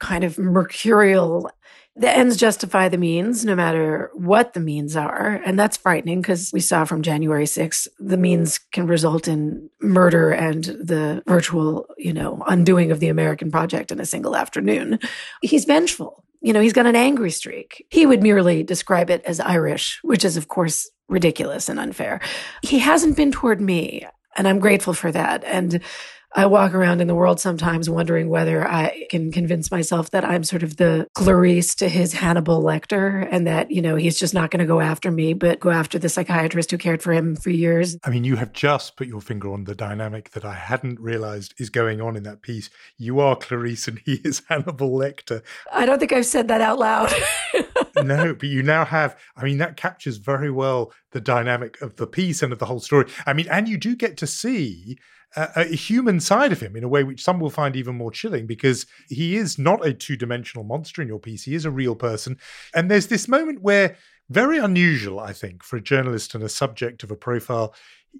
kind 0.00 0.24
of 0.24 0.38
mercurial. 0.38 1.50
The 1.98 2.10
ends 2.10 2.36
justify 2.36 2.90
the 2.90 2.98
means, 2.98 3.44
no 3.44 3.54
matter 3.54 4.10
what 4.12 4.52
the 4.52 4.60
means 4.60 4.96
are. 4.96 5.40
And 5.46 5.58
that's 5.58 5.78
frightening 5.78 6.20
because 6.20 6.50
we 6.52 6.60
saw 6.60 6.84
from 6.84 7.00
January 7.00 7.46
6th, 7.46 7.88
the 7.98 8.18
means 8.18 8.58
can 8.58 8.86
result 8.86 9.26
in 9.26 9.70
murder 9.80 10.30
and 10.30 10.64
the 10.64 11.22
virtual, 11.26 11.86
you 11.96 12.12
know, 12.12 12.42
undoing 12.46 12.90
of 12.90 13.00
the 13.00 13.08
American 13.08 13.50
project 13.50 13.90
in 13.90 13.98
a 13.98 14.04
single 14.04 14.36
afternoon. 14.36 14.98
He's 15.40 15.64
vengeful. 15.64 16.22
You 16.42 16.52
know, 16.52 16.60
he's 16.60 16.74
got 16.74 16.86
an 16.86 16.96
angry 16.96 17.30
streak. 17.30 17.86
He 17.90 18.04
would 18.04 18.22
merely 18.22 18.62
describe 18.62 19.08
it 19.08 19.24
as 19.24 19.40
Irish, 19.40 19.98
which 20.02 20.24
is, 20.24 20.36
of 20.36 20.48
course, 20.48 20.90
ridiculous 21.08 21.68
and 21.68 21.80
unfair. 21.80 22.20
He 22.62 22.78
hasn't 22.78 23.16
been 23.16 23.32
toward 23.32 23.60
me. 23.60 24.06
And 24.36 24.46
I'm 24.46 24.58
grateful 24.58 24.92
for 24.92 25.10
that. 25.12 25.44
And 25.44 25.80
I 26.34 26.46
walk 26.46 26.74
around 26.74 27.00
in 27.00 27.06
the 27.06 27.14
world 27.14 27.40
sometimes 27.40 27.88
wondering 27.88 28.28
whether 28.28 28.66
I 28.66 29.06
can 29.10 29.32
convince 29.32 29.70
myself 29.70 30.10
that 30.10 30.24
I'm 30.24 30.44
sort 30.44 30.62
of 30.62 30.76
the 30.76 31.06
Clarice 31.14 31.74
to 31.76 31.88
his 31.88 32.12
Hannibal 32.12 32.62
Lecter 32.62 33.26
and 33.30 33.46
that, 33.46 33.70
you 33.70 33.80
know, 33.80 33.96
he's 33.96 34.18
just 34.18 34.34
not 34.34 34.50
going 34.50 34.60
to 34.60 34.66
go 34.66 34.80
after 34.80 35.10
me, 35.10 35.32
but 35.32 35.60
go 35.60 35.70
after 35.70 35.98
the 35.98 36.08
psychiatrist 36.08 36.70
who 36.70 36.78
cared 36.78 37.02
for 37.02 37.12
him 37.12 37.36
for 37.36 37.50
years. 37.50 37.96
I 38.04 38.10
mean, 38.10 38.24
you 38.24 38.36
have 38.36 38.52
just 38.52 38.96
put 38.96 39.06
your 39.06 39.20
finger 39.20 39.52
on 39.52 39.64
the 39.64 39.74
dynamic 39.74 40.30
that 40.30 40.44
I 40.44 40.54
hadn't 40.54 41.00
realized 41.00 41.54
is 41.58 41.70
going 41.70 42.00
on 42.00 42.16
in 42.16 42.24
that 42.24 42.42
piece. 42.42 42.70
You 42.98 43.20
are 43.20 43.36
Clarice 43.36 43.88
and 43.88 44.00
he 44.04 44.20
is 44.24 44.42
Hannibal 44.48 44.90
Lecter. 44.90 45.42
I 45.72 45.86
don't 45.86 45.98
think 45.98 46.12
I've 46.12 46.26
said 46.26 46.48
that 46.48 46.60
out 46.60 46.78
loud. 46.78 47.12
no, 48.02 48.34
but 48.34 48.48
you 48.48 48.62
now 48.62 48.84
have, 48.84 49.18
I 49.36 49.44
mean, 49.44 49.58
that 49.58 49.76
captures 49.76 50.18
very 50.18 50.50
well 50.50 50.92
the 51.12 51.20
dynamic 51.20 51.80
of 51.80 51.96
the 51.96 52.06
piece 52.06 52.42
and 52.42 52.52
of 52.52 52.58
the 52.58 52.66
whole 52.66 52.80
story. 52.80 53.06
I 53.26 53.32
mean, 53.32 53.48
and 53.48 53.68
you 53.68 53.78
do 53.78 53.96
get 53.96 54.16
to 54.18 54.26
see 54.26 54.98
a, 55.36 55.64
human 55.64 56.18
side 56.18 56.50
of 56.50 56.60
him 56.60 56.76
in 56.76 56.84
a 56.84 56.88
way 56.88 57.04
which 57.04 57.22
some 57.22 57.38
will 57.38 57.50
find 57.50 57.76
even 57.76 57.94
more 57.94 58.10
chilling 58.10 58.46
because 58.46 58.86
he 59.08 59.36
is 59.36 59.58
not 59.58 59.86
a 59.86 59.92
two 59.92 60.16
dimensional 60.16 60.64
monster 60.64 61.02
in 61.02 61.08
your 61.08 61.18
piece. 61.18 61.44
He 61.44 61.54
is 61.54 61.64
a 61.64 61.70
real 61.70 61.94
person. 61.94 62.38
And 62.74 62.90
there's 62.90 63.08
this 63.08 63.28
moment 63.28 63.62
where, 63.62 63.96
very 64.28 64.58
unusual, 64.58 65.20
I 65.20 65.32
think, 65.32 65.62
for 65.62 65.76
a 65.76 65.82
journalist 65.82 66.34
and 66.34 66.42
a 66.42 66.48
subject 66.48 67.02
of 67.02 67.10
a 67.10 67.16
profile, 67.16 67.74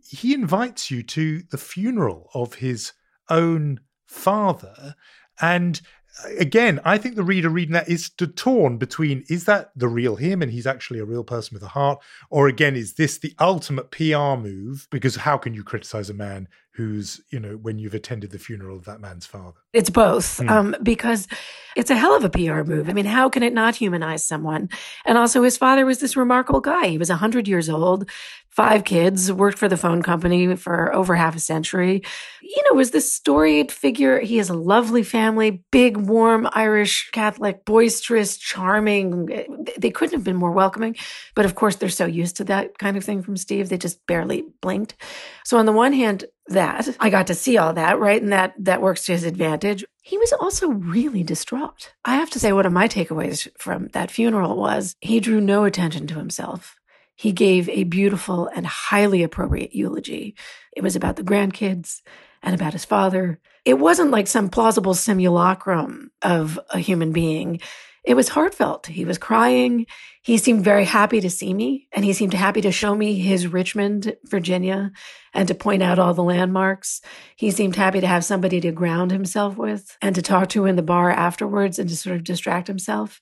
he 0.06 0.35
invites 0.35 0.90
you 0.90 1.02
to 1.02 1.42
the 1.50 1.58
funeral 1.58 2.30
of 2.35 2.54
his 2.54 2.92
own 3.28 3.80
father. 4.06 4.94
And 5.40 5.80
uh, 6.25 6.28
again, 6.38 6.80
I 6.85 6.99
think 6.99 7.16
the 7.16 7.25
reader 7.25 7.49
reading 7.49 7.73
that 7.73 7.88
is 7.88 8.11
torn 8.11 8.76
between 8.76 9.25
is 9.28 9.44
that 9.46 9.70
the 9.75 9.88
real 9.88 10.16
him 10.16 10.42
and 10.42 10.52
he's 10.52 10.66
actually 10.66 11.00
a 11.00 11.04
real 11.04 11.25
person 11.25 11.54
with 11.54 11.62
a 11.62 11.68
heart, 11.68 11.99
or 12.30 12.46
again, 12.46 12.76
is 12.76 12.94
this 12.94 13.18
the 13.18 13.35
ultimate 13.40 13.90
PR 13.90 14.37
move? 14.37 14.87
Because 14.90 15.16
how 15.16 15.38
can 15.38 15.54
you 15.54 15.64
criticize 15.64 16.08
a 16.08 16.14
man 16.14 16.49
who's, 16.76 17.23
you 17.30 17.40
know, 17.40 17.56
when 17.56 17.78
you've 17.78 17.95
attended 17.95 18.30
the 18.30 18.38
funeral 18.38 18.76
of 18.76 18.85
that 18.85 19.00
man's 19.00 19.25
father? 19.25 19.59
It's 19.73 19.88
both, 19.88 20.38
mm. 20.38 20.50
um, 20.50 20.76
because 20.83 21.26
it's 21.75 21.90
a 21.90 21.97
hell 21.97 22.14
of 22.14 22.23
a 22.23 22.28
PR 22.28 22.62
move. 22.64 22.90
I 22.90 22.92
mean, 22.92 23.06
how 23.06 23.30
can 23.30 23.42
it 23.42 23.54
not 23.54 23.76
humanize 23.76 24.25
someone? 24.25 24.68
And 25.06 25.16
also, 25.16 25.42
his 25.42 25.56
father 25.56 25.87
was 25.87 26.00
this 26.00 26.16
remarkable 26.16 26.61
guy. 26.61 26.88
He 26.88 26.99
was 26.99 27.09
100 27.09 27.49
years 27.49 27.71
old, 27.71 28.11
five 28.57 28.85
kids, 28.85 29.31
worked 29.31 29.59
for 29.59 29.69
the 29.69 29.77
phone 29.77 30.03
company 30.03 30.57
for 30.57 30.93
over 30.95 31.15
half 31.15 31.37
a 31.37 31.41
century. 31.41 32.03
You 32.41 32.63
know, 32.65 32.77
was 32.77 32.91
this 32.91 33.13
storied 33.13 33.71
figure. 33.71 34.19
He 34.19 34.39
has 34.39 34.49
a 34.49 34.55
lovely 34.55 35.03
family, 35.03 35.63
big, 35.71 35.99
warm, 35.99 36.49
Irish 36.53 37.11
Catholic, 37.11 37.67
boisterous, 37.67 38.39
charming. 38.39 39.29
Eh, 39.31 39.45
they 39.79 39.91
couldn't 39.91 40.15
have 40.15 40.25
been 40.25 40.37
more 40.37 40.53
welcoming. 40.53 40.97
But 41.35 41.45
of 41.45 41.55
course, 41.55 41.77
they're 41.77 41.91
so 41.91 42.07
used 42.07 42.37
to 42.37 42.45
that 42.45 42.79
kind 42.79 42.97
of 42.97 43.05
thing 43.05 43.23
from 43.23 43.37
Steve, 43.37 43.69
they 43.69 43.77
just 43.77 44.05
barely 44.07 44.47
blinked. 44.63 44.97
So 45.45 45.59
on 45.59 45.67
the 45.67 45.73
one 45.73 45.93
hand, 45.93 46.25
that 46.49 46.89
I 47.01 47.11
got 47.11 47.27
to 47.27 47.35
see 47.35 47.59
all 47.59 47.73
that, 47.75 47.99
right? 47.99 48.23
And 48.23 48.33
that 48.33 48.55
that 48.61 48.81
works 48.81 49.05
to 49.07 49.13
his 49.13 49.25
advantage. 49.25 49.85
He 50.03 50.17
was 50.17 50.33
also 50.33 50.69
really 50.69 51.25
distraught. 51.25 51.93
I 52.05 52.15
have 52.15 52.31
to 52.31 52.39
say 52.39 52.53
one 52.53 52.67
of 52.67 52.73
my 52.73 52.87
takeaways 52.87 53.49
from 53.59 53.89
that 53.89 54.13
funeral 54.13 54.57
was 54.57 54.95
he 55.01 55.19
drew 55.19 55.41
no 55.41 55.65
attention 55.65 56.07
to 56.07 56.15
himself 56.15 56.77
he 57.16 57.32
gave 57.32 57.68
a 57.68 57.85
beautiful 57.85 58.49
and 58.54 58.66
highly 58.66 59.23
appropriate 59.23 59.75
eulogy. 59.75 60.37
It 60.76 60.82
was 60.82 60.96
about 60.96 61.16
the 61.16 61.25
grandkids 61.25 62.02
and 62.42 62.54
about 62.54 62.75
his 62.75 62.85
father. 62.85 63.40
It 63.64 63.75
wasn't 63.75 64.11
like 64.11 64.28
some 64.28 64.50
plausible 64.50 64.94
simulacrum 64.94 66.11
of 66.23 66.61
a 66.70 66.78
human 66.78 67.12
being. 67.12 67.61
It 68.04 68.14
was 68.14 68.28
heartfelt. 68.28 68.87
He 68.87 69.04
was 69.04 69.18
crying. 69.18 69.87
He 70.23 70.38
seemed 70.38 70.62
very 70.62 70.85
happy 70.85 71.20
to 71.20 71.30
see 71.30 71.52
me, 71.52 71.88
and 71.90 72.04
he 72.04 72.12
seemed 72.12 72.35
happy 72.35 72.61
to 72.61 72.70
show 72.70 72.94
me 72.94 73.18
his 73.18 73.49
Richmond, 73.49 74.16
Virginia, 74.25 74.92
and 75.35 75.49
to 75.49 75.54
point 75.54 75.82
out 75.82 75.99
all 75.99 76.14
the 76.14 76.23
landmarks. 76.23 77.00
He 77.35 77.50
seemed 77.50 77.75
happy 77.75 78.00
to 78.00 78.06
have 78.06 78.25
somebody 78.25 78.61
to 78.61 78.70
ground 78.70 79.11
himself 79.11 79.56
with 79.56 79.96
and 80.00 80.14
to 80.14 80.23
talk 80.23 80.50
to 80.50 80.66
in 80.66 80.76
the 80.76 80.82
bar 80.82 81.11
afterwards 81.11 81.80
and 81.80 81.88
to 81.88 81.96
sort 81.96 82.14
of 82.14 82.25
distract 82.25 82.68
himself. 82.68 83.20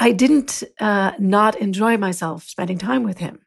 I 0.00 0.12
didn't 0.12 0.62
uh, 0.80 1.12
not 1.18 1.56
enjoy 1.56 1.98
myself 1.98 2.44
spending 2.44 2.78
time 2.78 3.02
with 3.02 3.18
him. 3.18 3.40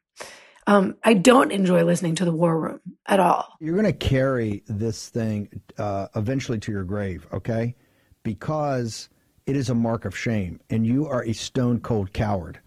Um, 0.68 0.96
I 1.02 1.14
don't 1.14 1.50
enjoy 1.50 1.82
listening 1.82 2.14
to 2.14 2.24
the 2.24 2.32
War 2.32 2.58
Room 2.58 2.80
at 3.06 3.18
all. 3.18 3.48
You're 3.60 3.74
going 3.74 3.84
to 3.84 3.92
carry 3.92 4.62
this 4.66 5.08
thing 5.08 5.48
uh, 5.76 6.06
eventually 6.14 6.58
to 6.60 6.72
your 6.72 6.84
grave, 6.84 7.26
okay? 7.32 7.74
Because 8.22 9.08
it 9.46 9.56
is 9.56 9.68
a 9.68 9.74
mark 9.74 10.04
of 10.04 10.16
shame, 10.16 10.60
and 10.70 10.86
you 10.86 11.06
are 11.06 11.24
a 11.24 11.32
stone 11.32 11.80
cold 11.80 12.12
coward. 12.12 12.60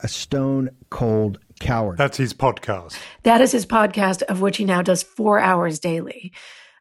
A 0.00 0.08
stone 0.08 0.70
cold 0.90 1.38
coward. 1.60 1.96
That's 1.96 2.18
his 2.18 2.34
podcast. 2.34 2.98
That 3.22 3.40
is 3.40 3.52
his 3.52 3.64
podcast, 3.64 4.22
of 4.22 4.40
which 4.40 4.56
he 4.56 4.64
now 4.64 4.82
does 4.82 5.02
four 5.02 5.38
hours 5.38 5.78
daily. 5.78 6.32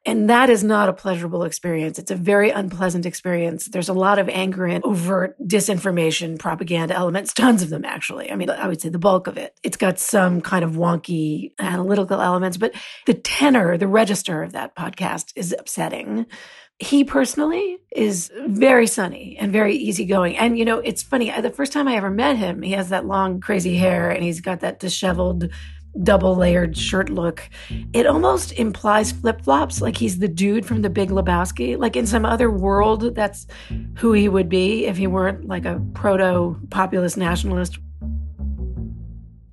And 0.07 0.29
that 0.29 0.49
is 0.49 0.63
not 0.63 0.87
a 0.87 0.93
pleasurable 0.93 1.43
experience. 1.43 1.99
It's 1.99 2.11
a 2.11 2.15
very 2.15 2.49
unpleasant 2.49 3.05
experience. 3.05 3.65
There's 3.65 3.89
a 3.89 3.93
lot 3.93 4.19
of 4.19 4.29
anger 4.29 4.65
and 4.65 4.81
overt 4.85 5.35
disinformation, 5.45 6.39
propaganda 6.39 6.95
elements, 6.95 7.33
tons 7.33 7.61
of 7.61 7.69
them 7.69 7.83
actually. 7.83 8.31
I 8.31 8.37
mean, 8.37 8.49
I 8.49 8.69
would 8.69 8.79
say 8.79 8.87
the 8.87 8.97
bulk 8.97 9.27
of 9.27 9.37
it. 9.37 9.59
It's 9.63 9.75
got 9.75 9.99
some 9.99 10.39
kind 10.39 10.63
of 10.63 10.71
wonky 10.71 11.51
analytical 11.59 12.21
elements, 12.21 12.55
but 12.55 12.73
the 13.05 13.15
tenor, 13.15 13.77
the 13.77 13.87
register 13.87 14.43
of 14.43 14.53
that 14.53 14.77
podcast 14.77 15.33
is 15.35 15.53
upsetting. 15.59 16.25
He 16.79 17.03
personally 17.03 17.79
is 17.91 18.31
very 18.47 18.87
sunny 18.87 19.35
and 19.37 19.51
very 19.51 19.75
easygoing. 19.75 20.37
And, 20.37 20.57
you 20.57 20.63
know, 20.63 20.77
it's 20.77 21.03
funny. 21.03 21.33
The 21.41 21.49
first 21.49 21.73
time 21.73 21.87
I 21.89 21.95
ever 21.97 22.11
met 22.11 22.37
him, 22.37 22.61
he 22.61 22.71
has 22.73 22.89
that 22.89 23.05
long, 23.05 23.41
crazy 23.41 23.75
hair 23.75 24.09
and 24.09 24.23
he's 24.23 24.39
got 24.39 24.61
that 24.61 24.79
disheveled, 24.79 25.49
double 26.03 26.35
layered 26.35 26.77
shirt 26.77 27.09
look, 27.09 27.49
it 27.93 28.05
almost 28.05 28.51
implies 28.53 29.11
flip 29.11 29.41
flops, 29.41 29.81
like 29.81 29.97
he's 29.97 30.19
the 30.19 30.27
dude 30.27 30.65
from 30.65 30.81
the 30.81 30.89
Big 30.89 31.09
Lebowski. 31.09 31.77
Like 31.77 31.95
in 31.95 32.05
some 32.05 32.25
other 32.25 32.51
world, 32.51 33.15
that's 33.15 33.47
who 33.97 34.13
he 34.13 34.29
would 34.29 34.49
be 34.49 34.85
if 34.85 34.97
he 34.97 35.07
weren't 35.07 35.47
like 35.47 35.65
a 35.65 35.81
proto 35.93 36.59
populist 36.69 37.17
nationalist. 37.17 37.79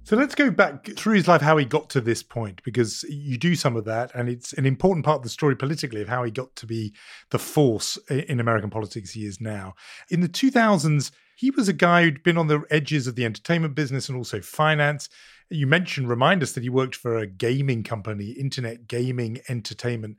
So 0.07 0.17
let's 0.17 0.35
go 0.35 0.50
back 0.50 0.85
through 0.97 1.14
his 1.14 1.26
life, 1.26 1.41
how 1.41 1.57
he 1.57 1.64
got 1.64 1.88
to 1.91 2.00
this 2.03 2.23
point, 2.23 2.61
because 2.62 3.05
you 3.09 3.38
do 3.38 3.57
some 3.57 3.75
of 3.75 3.87
that, 3.87 4.14
and 4.14 4.29
it's 4.29 4.53
an 4.53 4.67
important 4.67 5.07
part 5.07 5.17
of 5.17 5.23
the 5.23 5.31
story 5.31 5.57
politically 5.57 6.03
of 6.03 6.09
how 6.09 6.25
he 6.25 6.31
got 6.31 6.55
to 6.57 6.67
be 6.67 6.93
the 7.31 7.38
force 7.38 7.97
in 8.11 8.38
American 8.38 8.69
politics 8.69 9.12
he 9.12 9.25
is 9.25 9.41
now. 9.41 9.73
In 10.11 10.21
the 10.21 10.29
2000s, 10.29 11.11
he 11.37 11.50
was 11.50 11.71
a 11.71 11.73
guy 11.73 12.03
who'd 12.03 12.23
been 12.23 12.37
on 12.37 12.49
the 12.49 12.62
edges 12.71 13.07
of 13.07 13.17
the 13.17 13.25
entertainment 13.25 13.75
business 13.75 14.11
and 14.11 14.19
also 14.19 14.43
finance 14.43 15.09
you 15.50 15.66
mentioned, 15.66 16.08
remind 16.08 16.42
us 16.42 16.52
that 16.52 16.62
he 16.62 16.70
worked 16.70 16.96
for 16.96 17.16
a 17.16 17.26
gaming 17.26 17.82
company, 17.82 18.30
internet 18.30 18.88
gaming 18.88 19.40
entertainment. 19.48 20.16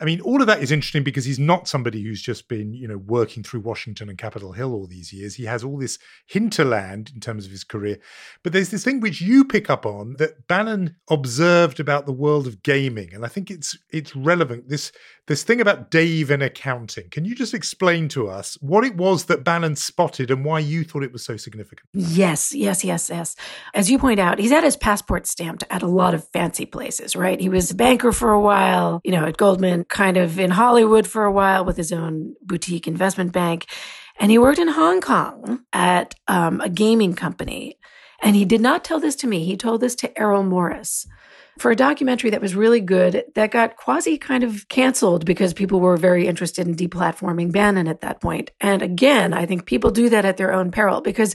I 0.00 0.04
mean, 0.04 0.20
all 0.20 0.40
of 0.40 0.46
that 0.46 0.62
is 0.62 0.70
interesting 0.70 1.02
because 1.02 1.24
he's 1.24 1.38
not 1.38 1.66
somebody 1.66 2.02
who's 2.02 2.22
just 2.22 2.48
been, 2.48 2.72
you 2.72 2.86
know, 2.86 2.98
working 2.98 3.42
through 3.42 3.60
Washington 3.60 4.08
and 4.08 4.16
Capitol 4.16 4.52
Hill 4.52 4.72
all 4.72 4.86
these 4.86 5.12
years. 5.12 5.34
He 5.34 5.44
has 5.44 5.64
all 5.64 5.76
this 5.76 5.98
hinterland 6.26 7.10
in 7.12 7.20
terms 7.20 7.44
of 7.44 7.50
his 7.50 7.64
career. 7.64 7.98
But 8.42 8.52
there's 8.52 8.70
this 8.70 8.84
thing 8.84 9.00
which 9.00 9.20
you 9.20 9.44
pick 9.44 9.68
up 9.68 9.84
on 9.84 10.14
that 10.18 10.46
Bannon 10.46 10.96
observed 11.10 11.80
about 11.80 12.06
the 12.06 12.12
world 12.12 12.46
of 12.46 12.62
gaming, 12.62 13.12
and 13.12 13.24
I 13.24 13.28
think 13.28 13.50
it's 13.50 13.76
it's 13.90 14.14
relevant. 14.14 14.68
This 14.68 14.92
this 15.26 15.42
thing 15.42 15.60
about 15.60 15.90
Dave 15.90 16.30
and 16.30 16.42
accounting. 16.42 17.10
Can 17.10 17.24
you 17.24 17.34
just 17.34 17.52
explain 17.52 18.08
to 18.08 18.28
us 18.28 18.56
what 18.60 18.84
it 18.84 18.96
was 18.96 19.26
that 19.26 19.44
Bannon 19.44 19.76
spotted 19.76 20.30
and 20.30 20.44
why 20.44 20.58
you 20.58 20.84
thought 20.84 21.02
it 21.02 21.12
was 21.12 21.24
so 21.24 21.36
significant? 21.36 21.88
Yes, 21.92 22.54
yes, 22.54 22.82
yes, 22.82 23.10
yes. 23.10 23.36
As 23.74 23.90
you 23.90 23.98
point 23.98 24.20
out, 24.20 24.38
he's 24.38 24.50
had 24.50 24.64
his 24.64 24.76
passport 24.76 25.26
stamped 25.26 25.64
at 25.70 25.82
a 25.82 25.86
lot 25.86 26.14
of 26.14 26.26
fancy 26.28 26.64
places, 26.64 27.14
right? 27.14 27.38
He 27.38 27.48
was 27.50 27.70
a 27.70 27.74
banker 27.74 28.10
for 28.10 28.30
a 28.30 28.40
while, 28.40 29.00
you 29.04 29.12
know, 29.12 29.26
at 29.26 29.36
Goldman, 29.36 29.84
kind 29.88 30.16
of 30.16 30.38
in 30.38 30.50
Hollywood 30.50 31.06
for 31.06 31.24
a 31.24 31.32
while 31.32 31.64
with 31.64 31.76
his 31.76 31.92
own 31.92 32.34
boutique 32.42 32.86
investment 32.86 33.32
bank. 33.32 33.66
And 34.20 34.30
he 34.30 34.38
worked 34.38 34.58
in 34.58 34.68
Hong 34.68 35.00
Kong 35.00 35.60
at 35.72 36.14
um, 36.26 36.60
a 36.60 36.68
gaming 36.68 37.14
company. 37.14 37.78
And 38.20 38.34
he 38.34 38.44
did 38.44 38.60
not 38.60 38.84
tell 38.84 38.98
this 38.98 39.14
to 39.16 39.26
me. 39.26 39.44
He 39.44 39.56
told 39.56 39.80
this 39.80 39.94
to 39.96 40.18
Errol 40.18 40.42
Morris 40.42 41.06
for 41.58 41.70
a 41.70 41.76
documentary 41.76 42.30
that 42.30 42.40
was 42.40 42.54
really 42.54 42.80
good 42.80 43.24
that 43.34 43.50
got 43.50 43.76
quasi 43.76 44.16
kind 44.16 44.44
of 44.44 44.68
canceled 44.68 45.24
because 45.24 45.52
people 45.52 45.80
were 45.80 45.96
very 45.96 46.26
interested 46.26 46.66
in 46.66 46.76
deplatforming 46.76 47.52
Bannon 47.52 47.88
at 47.88 48.00
that 48.00 48.20
point. 48.20 48.50
And 48.60 48.82
again, 48.82 49.32
I 49.32 49.46
think 49.46 49.66
people 49.66 49.90
do 49.90 50.08
that 50.08 50.24
at 50.24 50.36
their 50.36 50.52
own 50.52 50.70
peril 50.70 51.00
because 51.00 51.34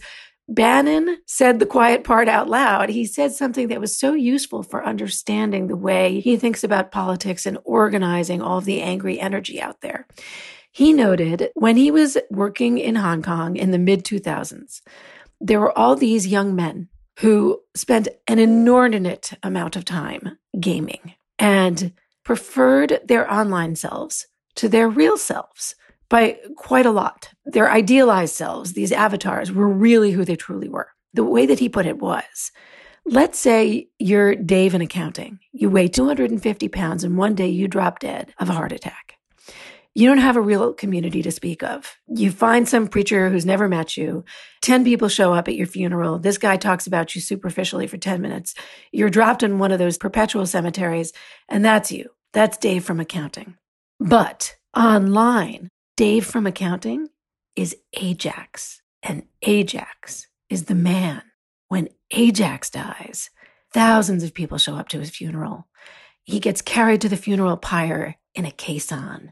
Bannon 0.50 1.18
said 1.26 1.60
the 1.60 1.66
quiet 1.66 2.04
part 2.04 2.28
out 2.28 2.50
loud. 2.50 2.90
He 2.90 3.06
said 3.06 3.32
something 3.32 3.70
that 3.70 3.80
was 3.80 3.98
so 3.98 4.14
useful 4.14 4.62
for 4.62 4.86
understanding 4.86 5.68
the 5.68 5.76
way 5.76 6.20
he 6.20 6.36
thinks 6.36 6.64
about 6.64 6.92
politics 6.92 7.46
and 7.46 7.58
organizing 7.64 8.42
all 8.42 8.58
of 8.58 8.66
the 8.66 8.82
angry 8.82 9.20
energy 9.20 9.62
out 9.62 9.82
there. 9.82 10.06
He 10.72 10.92
noted 10.92 11.50
when 11.54 11.78
he 11.78 11.92
was 11.92 12.18
working 12.30 12.78
in 12.78 12.96
Hong 12.96 13.22
Kong 13.22 13.56
in 13.56 13.72
the 13.72 13.78
mid 13.78 14.04
2000s, 14.04 14.82
there 15.40 15.60
were 15.60 15.78
all 15.78 15.96
these 15.96 16.28
young 16.28 16.56
men 16.56 16.90
who 17.20 17.62
spent 17.76 18.08
an 18.28 18.40
inordinate 18.40 19.34
amount 19.44 19.76
of 19.76 19.86
time 19.86 20.38
gaming 20.60 21.14
and 21.38 21.94
preferred 22.24 23.00
their 23.06 23.32
online 23.32 23.76
selves 23.76 24.28
to 24.56 24.68
their 24.68 24.90
real 24.90 25.18
selves 25.18 25.76
by 26.14 26.38
quite 26.56 26.86
a 26.86 26.92
lot. 26.92 27.30
Their 27.46 27.70
idealized 27.72 28.36
selves, 28.36 28.74
these 28.74 28.92
avatars, 28.92 29.52
were 29.52 29.68
really 29.68 30.12
who 30.12 30.24
they 30.24 30.36
truly 30.36 30.70
were. 30.70 30.90
The 31.14 31.24
way 31.24 31.46
that 31.46 31.60
he 31.60 31.70
put 31.70 31.86
it 31.86 32.00
was 32.00 32.52
let's 33.06 33.38
say 33.38 33.90
you're 34.00 34.34
Dave 34.34 34.74
in 34.74 34.82
accounting. 34.82 35.40
You 35.52 35.70
weigh 35.70 35.90
250 35.90 36.70
pounds 36.70 37.04
and 37.04 37.18
one 37.18 37.36
day 37.36 37.50
you 37.50 37.68
drop 37.68 38.00
dead 38.00 38.34
of 38.40 38.50
a 38.50 38.54
heart 38.54 38.72
attack 38.72 39.18
you 39.96 40.08
don't 40.08 40.18
have 40.18 40.36
a 40.36 40.42
real 40.42 40.74
community 40.74 41.22
to 41.22 41.32
speak 41.32 41.62
of. 41.62 41.98
You 42.08 42.32
find 42.32 42.68
some 42.68 42.88
preacher 42.88 43.30
who's 43.30 43.46
never 43.46 43.70
met 43.70 43.96
you. 43.96 44.26
10 44.62 44.84
people 44.84 45.08
show 45.08 45.34
up 45.34 45.48
at 45.48 45.56
your 45.56 45.68
funeral. 45.68 46.18
This 46.18 46.40
guy 46.40 46.58
talks 46.58 46.88
about 46.88 47.14
you 47.14 47.22
superficially 47.22 47.86
for 47.86 47.98
10 47.98 48.22
minutes. 48.22 48.56
You're 48.92 49.12
dropped 49.12 49.44
in 49.44 49.60
one 49.60 49.72
of 49.72 49.80
those 49.80 50.00
perpetual 50.00 50.48
cemeteries, 50.48 51.14
and 51.48 51.64
that's 51.64 51.92
you. 51.92 52.10
That's 52.34 52.58
Dave 52.58 52.84
from 52.84 53.00
accounting. 53.00 53.56
But 54.00 54.56
online, 54.76 55.70
Dave 56.04 56.26
from 56.26 56.46
accounting 56.46 57.08
is 57.56 57.78
Ajax, 57.94 58.82
and 59.02 59.24
Ajax 59.44 60.28
is 60.50 60.66
the 60.66 60.76
man. 60.76 61.22
When 61.70 61.88
Ajax 62.12 62.70
dies, 62.70 63.30
thousands 63.74 64.22
of 64.22 64.34
people 64.34 64.58
show 64.58 64.76
up 64.76 64.90
to 64.90 65.00
his 65.00 65.12
funeral. 65.12 65.70
He 66.26 66.42
gets 66.42 66.62
carried 66.62 67.00
to 67.00 67.08
the 67.08 67.16
funeral 67.16 67.56
pyre 67.56 68.18
in 68.36 68.44
a 68.44 68.52
caisson 68.52 69.32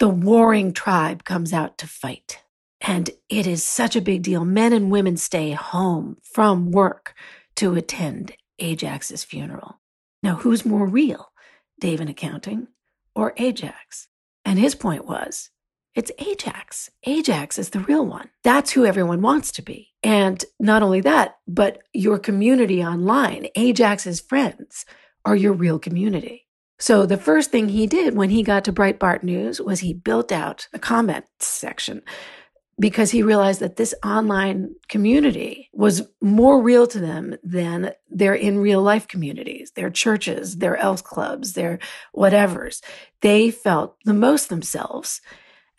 the 0.00 0.08
warring 0.08 0.72
tribe 0.72 1.22
comes 1.22 1.52
out 1.52 1.78
to 1.78 1.86
fight. 1.86 2.40
And 2.80 3.10
it 3.28 3.46
is 3.46 3.62
such 3.62 3.94
a 3.94 4.00
big 4.00 4.22
deal. 4.22 4.44
Men 4.44 4.72
and 4.72 4.90
women 4.90 5.16
stay 5.16 5.52
home 5.52 6.16
from 6.24 6.72
work 6.72 7.14
to 7.54 7.76
attend 7.76 8.32
Ajax's 8.58 9.22
funeral. 9.22 9.78
Now, 10.24 10.34
who's 10.34 10.66
more 10.66 10.88
real, 10.88 11.30
Dave 11.78 12.00
in 12.00 12.08
accounting 12.08 12.66
or 13.14 13.34
Ajax? 13.36 14.08
And 14.44 14.58
his 14.58 14.74
point 14.74 15.04
was 15.04 15.50
it's 15.98 16.12
Ajax. 16.20 16.92
Ajax 17.06 17.58
is 17.58 17.70
the 17.70 17.80
real 17.80 18.06
one. 18.06 18.30
That's 18.44 18.70
who 18.70 18.86
everyone 18.86 19.20
wants 19.20 19.50
to 19.52 19.62
be. 19.62 19.88
And 20.04 20.44
not 20.60 20.84
only 20.84 21.00
that, 21.00 21.38
but 21.48 21.82
your 21.92 22.20
community 22.20 22.84
online, 22.84 23.48
Ajax's 23.56 24.20
friends, 24.20 24.86
are 25.24 25.34
your 25.34 25.52
real 25.52 25.80
community. 25.80 26.46
So 26.78 27.04
the 27.04 27.16
first 27.16 27.50
thing 27.50 27.68
he 27.68 27.88
did 27.88 28.14
when 28.16 28.30
he 28.30 28.44
got 28.44 28.64
to 28.66 28.72
Breitbart 28.72 29.24
News 29.24 29.60
was 29.60 29.80
he 29.80 29.92
built 29.92 30.30
out 30.30 30.68
the 30.70 30.78
comment 30.78 31.24
section 31.40 32.02
because 32.78 33.10
he 33.10 33.24
realized 33.24 33.58
that 33.58 33.74
this 33.74 33.92
online 34.04 34.76
community 34.88 35.68
was 35.72 36.08
more 36.20 36.62
real 36.62 36.86
to 36.86 37.00
them 37.00 37.34
than 37.42 37.90
their 38.08 38.34
in 38.34 38.60
real 38.60 38.82
life 38.82 39.08
communities, 39.08 39.72
their 39.72 39.90
churches, 39.90 40.58
their 40.58 40.76
Elks 40.76 41.02
clubs, 41.02 41.54
their 41.54 41.80
whatevers. 42.14 42.84
They 43.20 43.50
felt 43.50 43.96
the 44.04 44.14
most 44.14 44.48
themselves 44.48 45.20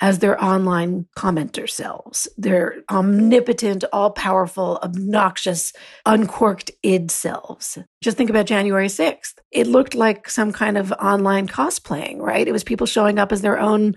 as 0.02 0.20
their 0.20 0.42
online 0.44 1.06
commenter 1.16 1.70
selves, 1.70 2.28
their 2.38 2.78
omnipotent, 2.90 3.84
all 3.92 4.12
powerful, 4.12 4.80
obnoxious, 4.82 5.74
uncorked 6.06 6.72
id 6.84 7.12
selves. 7.12 7.78
Just 8.02 8.18
think 8.18 8.30
about 8.30 8.46
January 8.46 8.88
6th. 8.88 9.36
It 9.52 9.68
looked 9.68 9.96
like 9.96 10.30
some 10.30 10.52
kind 10.52 10.78
of 10.78 10.92
online 10.94 11.48
cosplaying, 11.48 12.20
right? 12.20 12.48
It 12.48 12.54
was 12.54 12.64
people 12.64 12.88
showing 12.88 13.20
up 13.20 13.32
as 13.32 13.42
their 13.42 13.60
own 13.60 13.96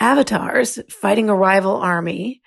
avatars, 0.00 0.78
fighting 0.88 1.28
a 1.28 1.36
rival 1.36 1.76
army, 1.76 2.42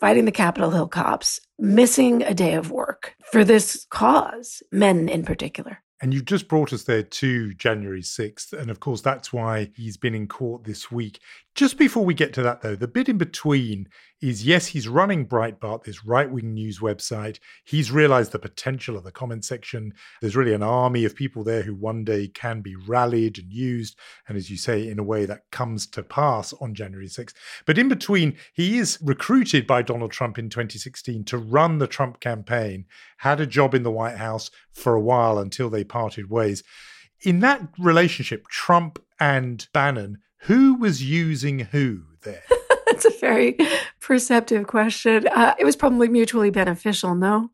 fighting 0.00 0.24
the 0.24 0.32
Capitol 0.32 0.70
Hill 0.70 0.88
cops, 0.88 1.40
missing 1.58 2.22
a 2.22 2.34
day 2.34 2.54
of 2.54 2.70
work 2.70 3.14
for 3.30 3.44
this 3.44 3.86
cause, 3.90 4.62
men 4.70 5.08
in 5.08 5.24
particular. 5.24 5.83
And 6.04 6.12
you've 6.12 6.26
just 6.26 6.48
brought 6.48 6.74
us 6.74 6.82
there 6.82 7.02
to 7.02 7.54
January 7.54 8.02
6th. 8.02 8.52
And 8.52 8.70
of 8.70 8.78
course, 8.78 9.00
that's 9.00 9.32
why 9.32 9.70
he's 9.74 9.96
been 9.96 10.14
in 10.14 10.28
court 10.28 10.64
this 10.64 10.90
week. 10.90 11.18
Just 11.54 11.78
before 11.78 12.04
we 12.04 12.12
get 12.12 12.34
to 12.34 12.42
that, 12.42 12.60
though, 12.60 12.76
the 12.76 12.86
bit 12.86 13.08
in 13.08 13.16
between 13.16 13.88
is 14.20 14.44
yes, 14.44 14.68
he's 14.68 14.88
running 14.88 15.26
Breitbart, 15.26 15.84
this 15.84 16.04
right 16.04 16.30
wing 16.30 16.54
news 16.54 16.78
website. 16.78 17.38
He's 17.64 17.90
realized 17.90 18.32
the 18.32 18.38
potential 18.38 18.96
of 18.96 19.04
the 19.04 19.12
comment 19.12 19.44
section. 19.44 19.92
There's 20.20 20.36
really 20.36 20.54
an 20.54 20.62
army 20.62 21.04
of 21.04 21.14
people 21.14 21.44
there 21.44 21.62
who 21.62 21.74
one 21.74 22.04
day 22.04 22.28
can 22.28 22.60
be 22.60 22.74
rallied 22.74 23.38
and 23.38 23.52
used. 23.52 23.98
And 24.28 24.36
as 24.36 24.50
you 24.50 24.56
say, 24.56 24.88
in 24.88 24.98
a 24.98 25.04
way 25.04 25.26
that 25.26 25.50
comes 25.50 25.86
to 25.88 26.02
pass 26.02 26.52
on 26.54 26.74
January 26.74 27.08
6th. 27.08 27.34
But 27.66 27.78
in 27.78 27.88
between, 27.88 28.36
he 28.52 28.78
is 28.78 28.98
recruited 29.02 29.66
by 29.66 29.82
Donald 29.82 30.12
Trump 30.12 30.38
in 30.38 30.48
2016 30.48 31.24
to 31.24 31.38
run 31.38 31.78
the 31.78 31.86
Trump 31.86 32.20
campaign, 32.20 32.86
had 33.18 33.40
a 33.40 33.46
job 33.46 33.74
in 33.74 33.82
the 33.82 33.90
White 33.90 34.16
House 34.16 34.50
for 34.72 34.94
a 34.94 35.00
while 35.00 35.38
until 35.38 35.68
they 35.68 35.84
parted 35.84 36.30
ways. 36.30 36.62
In 37.20 37.40
that 37.40 37.68
relationship, 37.78 38.48
Trump 38.48 38.98
and 39.18 39.66
Bannon, 39.72 40.18
who 40.40 40.74
was 40.74 41.02
using 41.02 41.60
who 41.60 42.02
there? 42.22 42.42
That's 42.94 43.16
a 43.16 43.18
very 43.18 43.56
perceptive 44.00 44.68
question. 44.68 45.26
Uh, 45.26 45.54
it 45.58 45.64
was 45.64 45.74
probably 45.74 46.06
mutually 46.06 46.50
beneficial, 46.50 47.16
no? 47.16 47.50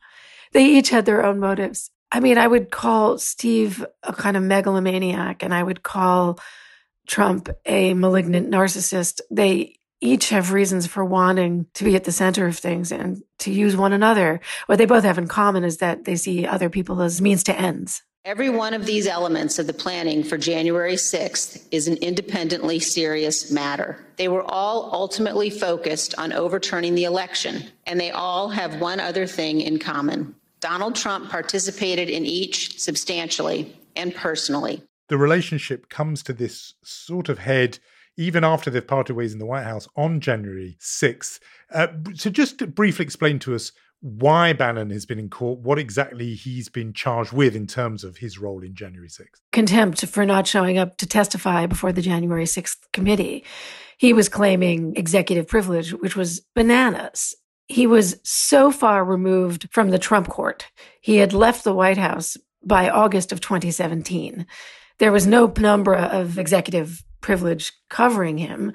They 0.53 0.67
each 0.67 0.91
had 0.91 1.07
their 1.07 1.25
own 1.25 1.39
motives. 1.39 1.91
I 2.13 2.21
mean, 2.21 2.37
I 2.37 2.47
would 2.47 2.71
call 2.71 3.17
Steve 3.17 3.85
a 4.03 4.13
kind 4.13 4.37
of 4.37 4.43
megalomaniac, 4.43 5.43
and 5.43 5.55
I 5.55 5.63
would 5.63 5.83
call 5.83 6.39
Trump 7.07 7.49
a 7.65 7.95
malignant 7.95 8.51
narcissist. 8.51 9.21
They 9.31 9.79
each 10.03 10.29
have 10.29 10.53
reasons 10.53 10.87
for 10.87 11.05
wanting 11.05 11.67
to 11.75 11.85
be 11.85 11.97
at 11.97 12.05
the 12.05 12.13
center 12.13 12.47
of 12.47 12.59
things 12.59 12.93
and 12.93 13.23
to 13.39 13.51
use 13.51 13.77
one 13.77 13.95
another. 13.95 14.41
What 14.67 14.77
they 14.77 14.87
both 14.87 15.05
have 15.05 15.19
in 15.19 15.27
common 15.27 15.65
is 15.65 15.79
that 15.79 16.05
they 16.05 16.17
see 16.17 16.47
other 16.47 16.69
people 16.69 17.01
as 17.01 17.23
means 17.23 17.45
to 17.45 17.59
ends. 17.59 18.03
Every 18.27 18.51
one 18.51 18.75
of 18.75 18.85
these 18.85 19.07
elements 19.07 19.59
of 19.59 19.67
the 19.67 19.73
planning 19.73 20.23
for 20.23 20.37
January 20.37 20.97
6th 20.97 21.65
is 21.71 21.89
an 21.89 21.97
independently 21.97 22.79
serious 22.79 23.51
matter. 23.51 23.99
They 24.17 24.29
were 24.29 24.43
all 24.43 24.91
ultimately 24.93 25.49
focused 25.49 26.15
on 26.19 26.35
overturning 26.35 26.95
the 26.95 27.05
election, 27.05 27.65
and 27.87 27.99
they 27.99 28.11
all 28.11 28.51
have 28.51 28.79
one 28.79 29.01
other 29.01 29.27
thing 29.27 29.63
in 29.63 29.79
common. 29.79 30.35
Donald 30.61 30.97
Trump 30.97 31.31
participated 31.31 32.11
in 32.11 32.27
each 32.27 32.79
substantially 32.79 33.75
and 33.97 34.15
personally. 34.15 34.83
The 35.09 35.17
relationship 35.17 35.89
comes 35.89 36.23
to 36.25 36.35
this 36.35 36.75
sort 36.83 37.31
of 37.31 37.39
head 37.39 37.79
even 38.19 38.45
after 38.45 38.69
they've 38.69 38.87
parted 38.87 39.15
ways 39.15 39.33
in 39.33 39.39
the 39.39 39.47
White 39.47 39.65
House 39.65 39.89
on 39.97 40.21
January 40.21 40.77
6th. 40.79 41.41
Uh, 41.73 41.87
so, 42.15 42.29
just 42.29 42.75
briefly 42.75 43.03
explain 43.03 43.39
to 43.39 43.55
us 43.55 43.73
why 44.01 44.53
Bannon 44.53 44.91
has 44.91 45.05
been 45.07 45.19
in 45.19 45.29
court, 45.29 45.61
what 45.61 45.79
exactly 45.79 46.35
he's 46.35 46.69
been 46.69 46.93
charged 46.93 47.33
with 47.33 47.55
in 47.55 47.67
terms 47.67 48.03
of 48.03 48.19
his 48.19 48.39
role 48.39 48.63
in 48.63 48.75
January 48.75 49.09
6th. 49.09 49.41
Contempt 49.53 50.07
for 50.07 50.25
not 50.25 50.47
showing 50.47 50.79
up 50.79 50.97
to 50.99 51.07
testify 51.07 51.67
before 51.67 51.93
the 51.93 52.03
January 52.03 52.45
6th 52.45 52.79
committee. 52.93 53.45
He 53.99 54.13
was 54.13 54.31
claiming 54.31 54.95
executive 54.97 55.47
privilege, 55.47 55.93
which 55.93 56.17
was 56.17 56.41
bananas. 56.55 57.35
He 57.69 57.87
was 57.87 58.19
so 58.25 58.73
far 58.73 59.05
removed 59.05 59.69
from 59.71 59.91
the 59.91 59.99
Trump 59.99 60.29
court. 60.29 60.67
He 61.01 61.19
had 61.19 61.33
left 61.33 61.65
the 61.65 61.75
White 61.75 61.99
House 61.99 62.37
by 62.65 62.89
August 62.89 63.33
of 63.33 63.41
2017. 63.41 64.47
There 64.99 65.13
was 65.13 65.27
no 65.27 65.47
penumbra 65.47 66.03
of 66.13 66.39
executive 66.39 67.03
privilege 67.21 67.73
covering 67.89 68.39
him. 68.39 68.73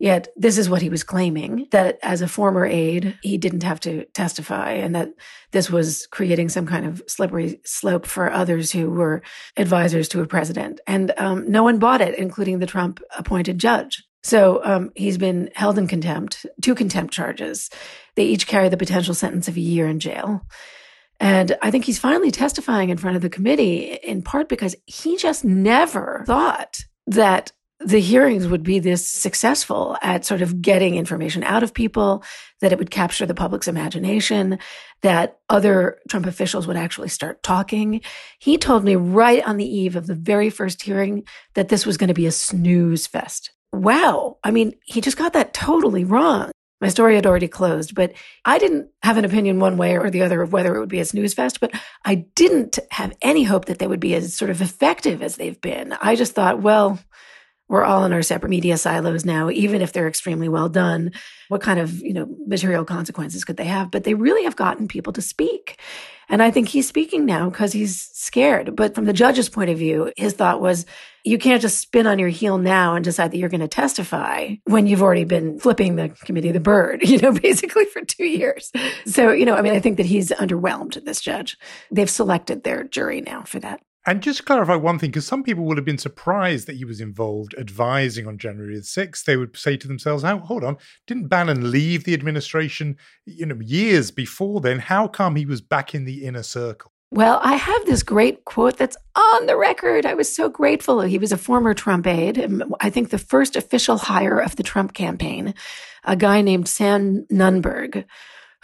Yet 0.00 0.28
this 0.34 0.56
is 0.56 0.70
what 0.70 0.80
he 0.80 0.88
was 0.88 1.04
claiming 1.04 1.68
that 1.72 1.98
as 2.02 2.22
a 2.22 2.28
former 2.28 2.64
aide, 2.64 3.18
he 3.22 3.36
didn't 3.36 3.64
have 3.64 3.80
to 3.80 4.06
testify 4.06 4.72
and 4.72 4.94
that 4.94 5.10
this 5.50 5.68
was 5.68 6.06
creating 6.06 6.48
some 6.48 6.66
kind 6.66 6.86
of 6.86 7.02
slippery 7.06 7.60
slope 7.66 8.06
for 8.06 8.32
others 8.32 8.72
who 8.72 8.90
were 8.90 9.22
advisors 9.58 10.08
to 10.08 10.22
a 10.22 10.26
president. 10.26 10.80
And 10.86 11.12
um, 11.18 11.50
no 11.50 11.62
one 11.62 11.78
bought 11.78 12.00
it, 12.00 12.18
including 12.18 12.60
the 12.60 12.66
Trump 12.66 13.02
appointed 13.16 13.58
judge. 13.58 14.02
So 14.22 14.62
um, 14.64 14.90
he's 14.96 15.18
been 15.18 15.50
held 15.54 15.76
in 15.76 15.86
contempt, 15.86 16.46
two 16.62 16.74
contempt 16.74 17.12
charges. 17.12 17.68
They 18.14 18.24
each 18.24 18.46
carry 18.46 18.70
the 18.70 18.78
potential 18.78 19.12
sentence 19.12 19.48
of 19.48 19.56
a 19.58 19.60
year 19.60 19.86
in 19.86 20.00
jail. 20.00 20.46
And 21.20 21.58
I 21.60 21.70
think 21.70 21.84
he's 21.84 21.98
finally 21.98 22.30
testifying 22.30 22.88
in 22.88 22.96
front 22.96 23.16
of 23.16 23.22
the 23.22 23.28
committee 23.28 23.98
in 24.02 24.22
part 24.22 24.48
because 24.48 24.74
he 24.86 25.18
just 25.18 25.44
never 25.44 26.24
thought 26.26 26.84
that 27.06 27.52
the 27.80 28.00
hearings 28.00 28.46
would 28.46 28.62
be 28.62 28.78
this 28.78 29.08
successful 29.08 29.96
at 30.02 30.26
sort 30.26 30.42
of 30.42 30.60
getting 30.60 30.96
information 30.96 31.42
out 31.44 31.62
of 31.62 31.72
people, 31.72 32.22
that 32.60 32.72
it 32.72 32.78
would 32.78 32.90
capture 32.90 33.24
the 33.24 33.34
public's 33.34 33.68
imagination, 33.68 34.58
that 35.00 35.38
other 35.48 35.98
Trump 36.08 36.26
officials 36.26 36.66
would 36.66 36.76
actually 36.76 37.08
start 37.08 37.42
talking. 37.42 38.02
He 38.38 38.58
told 38.58 38.84
me 38.84 38.96
right 38.96 39.42
on 39.46 39.56
the 39.56 39.64
eve 39.64 39.96
of 39.96 40.06
the 40.06 40.14
very 40.14 40.50
first 40.50 40.82
hearing 40.82 41.24
that 41.54 41.68
this 41.70 41.86
was 41.86 41.96
going 41.96 42.08
to 42.08 42.14
be 42.14 42.26
a 42.26 42.32
snooze 42.32 43.06
fest. 43.06 43.50
Wow. 43.72 44.36
I 44.44 44.50
mean, 44.50 44.74
he 44.84 45.00
just 45.00 45.16
got 45.16 45.32
that 45.32 45.54
totally 45.54 46.04
wrong. 46.04 46.50
My 46.82 46.88
story 46.88 47.14
had 47.14 47.26
already 47.26 47.48
closed, 47.48 47.94
but 47.94 48.12
I 48.44 48.58
didn't 48.58 48.88
have 49.02 49.18
an 49.18 49.24
opinion 49.24 49.58
one 49.58 49.76
way 49.76 49.96
or 49.98 50.10
the 50.10 50.22
other 50.22 50.40
of 50.42 50.52
whether 50.52 50.74
it 50.74 50.80
would 50.80 50.88
be 50.88 51.00
a 51.00 51.04
snooze 51.04 51.34
fest, 51.34 51.60
but 51.60 51.72
I 52.04 52.26
didn't 52.34 52.78
have 52.90 53.16
any 53.20 53.44
hope 53.44 53.66
that 53.66 53.78
they 53.78 53.86
would 53.86 54.00
be 54.00 54.14
as 54.14 54.34
sort 54.34 54.50
of 54.50 54.62
effective 54.62 55.22
as 55.22 55.36
they've 55.36 55.60
been. 55.60 55.94
I 56.00 56.16
just 56.16 56.34
thought, 56.34 56.62
well, 56.62 56.98
we're 57.70 57.84
all 57.84 58.04
in 58.04 58.12
our 58.12 58.20
separate 58.20 58.48
media 58.48 58.76
silos 58.76 59.24
now, 59.24 59.48
even 59.48 59.80
if 59.80 59.92
they're 59.92 60.08
extremely 60.08 60.48
well 60.48 60.68
done. 60.68 61.12
What 61.46 61.60
kind 61.60 61.78
of, 61.78 62.02
you 62.02 62.12
know, 62.12 62.26
material 62.44 62.84
consequences 62.84 63.44
could 63.44 63.56
they 63.56 63.64
have? 63.66 63.92
But 63.92 64.02
they 64.02 64.14
really 64.14 64.42
have 64.42 64.56
gotten 64.56 64.88
people 64.88 65.12
to 65.12 65.22
speak. 65.22 65.78
And 66.28 66.42
I 66.42 66.50
think 66.50 66.66
he's 66.66 66.88
speaking 66.88 67.26
now 67.26 67.48
because 67.48 67.72
he's 67.72 68.10
scared. 68.12 68.74
But 68.74 68.96
from 68.96 69.04
the 69.04 69.12
judge's 69.12 69.48
point 69.48 69.70
of 69.70 69.78
view, 69.78 70.12
his 70.16 70.32
thought 70.32 70.60
was, 70.60 70.84
you 71.22 71.38
can't 71.38 71.62
just 71.62 71.78
spin 71.78 72.08
on 72.08 72.18
your 72.18 72.28
heel 72.28 72.58
now 72.58 72.96
and 72.96 73.04
decide 73.04 73.30
that 73.30 73.38
you're 73.38 73.48
going 73.48 73.60
to 73.60 73.68
testify 73.68 74.56
when 74.64 74.88
you've 74.88 75.02
already 75.02 75.24
been 75.24 75.60
flipping 75.60 75.94
the 75.94 76.08
committee 76.08 76.50
the 76.50 76.58
bird, 76.58 77.02
you 77.08 77.18
know, 77.18 77.30
basically 77.30 77.84
for 77.84 78.02
two 78.02 78.26
years. 78.26 78.72
So, 79.06 79.30
you 79.30 79.46
know, 79.46 79.54
I 79.54 79.62
mean, 79.62 79.74
I 79.74 79.80
think 79.80 79.96
that 79.98 80.06
he's 80.06 80.30
underwhelmed, 80.30 81.04
this 81.04 81.20
judge. 81.20 81.56
They've 81.92 82.10
selected 82.10 82.64
their 82.64 82.82
jury 82.82 83.20
now 83.20 83.42
for 83.42 83.60
that. 83.60 83.80
And 84.06 84.22
just 84.22 84.46
clarify 84.46 84.76
one 84.76 84.98
thing, 84.98 85.10
because 85.10 85.26
some 85.26 85.42
people 85.42 85.64
would 85.64 85.76
have 85.76 85.84
been 85.84 85.98
surprised 85.98 86.66
that 86.66 86.76
he 86.76 86.86
was 86.86 87.00
involved 87.00 87.54
advising 87.58 88.26
on 88.26 88.38
January 88.38 88.76
the 88.76 88.82
6th. 88.82 89.24
They 89.24 89.36
would 89.36 89.56
say 89.56 89.76
to 89.76 89.86
themselves, 89.86 90.24
oh, 90.24 90.38
hold 90.38 90.64
on, 90.64 90.78
didn't 91.06 91.28
Bannon 91.28 91.70
leave 91.70 92.04
the 92.04 92.14
administration, 92.14 92.96
you 93.26 93.44
know, 93.44 93.60
years 93.60 94.10
before 94.10 94.62
then? 94.62 94.78
How 94.78 95.06
come 95.06 95.36
he 95.36 95.44
was 95.44 95.60
back 95.60 95.94
in 95.94 96.06
the 96.06 96.24
inner 96.24 96.42
circle? 96.42 96.92
Well, 97.12 97.40
I 97.42 97.54
have 97.54 97.86
this 97.86 98.04
great 98.04 98.44
quote 98.44 98.76
that's 98.76 98.96
on 99.16 99.46
the 99.46 99.56
record. 99.56 100.06
I 100.06 100.14
was 100.14 100.34
so 100.34 100.48
grateful. 100.48 101.00
He 101.00 101.18
was 101.18 101.32
a 101.32 101.36
former 101.36 101.74
Trump 101.74 102.06
aide. 102.06 102.38
Um, 102.38 102.74
I 102.80 102.88
think 102.88 103.10
the 103.10 103.18
first 103.18 103.56
official 103.56 103.98
hire 103.98 104.38
of 104.38 104.54
the 104.56 104.62
Trump 104.62 104.94
campaign, 104.94 105.52
a 106.04 106.14
guy 106.14 106.40
named 106.40 106.68
Sam 106.68 107.26
Nunberg, 107.30 108.04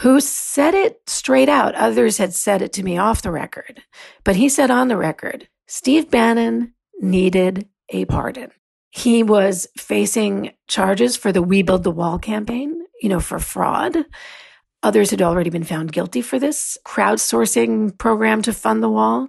who 0.01 0.21
said 0.21 0.75
it 0.75 1.01
straight 1.07 1.49
out. 1.49 1.75
Others 1.75 2.19
had 2.19 2.35
said 2.35 2.63
it 2.63 2.73
to 2.75 2.83
me 2.83 2.99
off 2.99 3.23
the 3.23 3.31
record, 3.31 3.83
but 4.25 4.37
he 4.37 4.49
said 4.49 4.71
on 4.71 4.89
the 4.89 4.97
record, 4.97 5.49
Steve 5.67 6.11
Bannon 6.11 6.75
needed 7.01 7.69
a 7.89 8.05
pardon. 8.05 8.51
He 8.91 9.23
was 9.23 9.67
facing 9.77 10.53
charges 10.69 11.17
for 11.17 11.33
the 11.33 11.43
We 11.43 11.63
Build 11.63 11.83
the 11.83 11.91
Wall 11.91 12.19
campaign, 12.19 12.83
you 13.01 13.09
know, 13.09 13.21
for 13.21 13.39
fraud. 13.39 13.97
Others 14.83 15.11
had 15.11 15.23
already 15.23 15.51
been 15.51 15.65
found 15.65 15.93
guilty 15.93 16.23
for 16.23 16.39
this 16.39 16.79
crowdsourcing 16.87 17.99
program 17.99 18.43
to 18.43 18.53
fund 18.53 18.83
the 18.83 18.89
wall. 18.89 19.29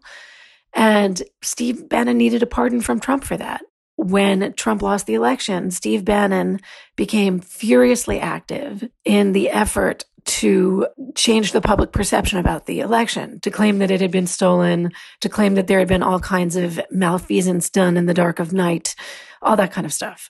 And 0.73 1.21
Steve 1.41 1.89
Bannon 1.89 2.17
needed 2.17 2.43
a 2.43 2.47
pardon 2.47 2.81
from 2.81 2.99
Trump 2.99 3.23
for 3.23 3.37
that. 3.37 3.61
When 3.95 4.53
Trump 4.53 4.83
lost 4.83 5.07
the 5.07 5.15
election, 5.15 5.71
Steve 5.71 6.05
Bannon 6.05 6.59
became 6.95 7.39
furiously 7.39 8.19
active 8.19 8.87
in 9.03 9.31
the 9.31 9.49
effort 9.49 10.05
to 10.27 10.87
change 11.15 11.51
the 11.51 11.61
public 11.61 11.91
perception 11.91 12.37
about 12.37 12.65
the 12.65 12.81
election, 12.81 13.39
to 13.39 13.49
claim 13.49 13.79
that 13.79 13.91
it 13.91 14.01
had 14.01 14.11
been 14.11 14.27
stolen, 14.27 14.91
to 15.21 15.29
claim 15.29 15.55
that 15.55 15.67
there 15.67 15.79
had 15.79 15.87
been 15.87 16.03
all 16.03 16.19
kinds 16.19 16.55
of 16.55 16.79
malfeasance 16.91 17.69
done 17.69 17.97
in 17.97 18.05
the 18.05 18.13
dark 18.13 18.39
of 18.39 18.53
night, 18.53 18.95
all 19.41 19.55
that 19.55 19.71
kind 19.71 19.85
of 19.85 19.93
stuff. 19.93 20.29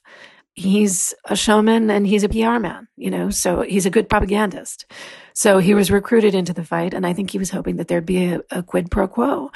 He's 0.54 1.14
a 1.26 1.36
showman 1.36 1.90
and 1.90 2.08
he's 2.08 2.24
a 2.24 2.30
PR 2.30 2.60
man, 2.60 2.88
you 2.96 3.12
know, 3.12 3.30
so 3.30 3.62
he's 3.62 3.86
a 3.86 3.92
good 3.92 4.10
propagandist. 4.10 4.86
So 5.34 5.60
he 5.60 5.74
was 5.74 5.92
recruited 5.92 6.34
into 6.34 6.54
the 6.54 6.66
fight, 6.66 6.94
and 6.94 7.06
I 7.06 7.14
think 7.14 7.30
he 7.30 7.38
was 7.38 7.52
hoping 7.52 7.76
that 7.76 7.88
there'd 7.88 8.06
be 8.06 8.26
a, 8.26 8.42
a 8.50 8.64
quid 8.64 8.90
pro 8.90 9.08
quo. 9.08 9.52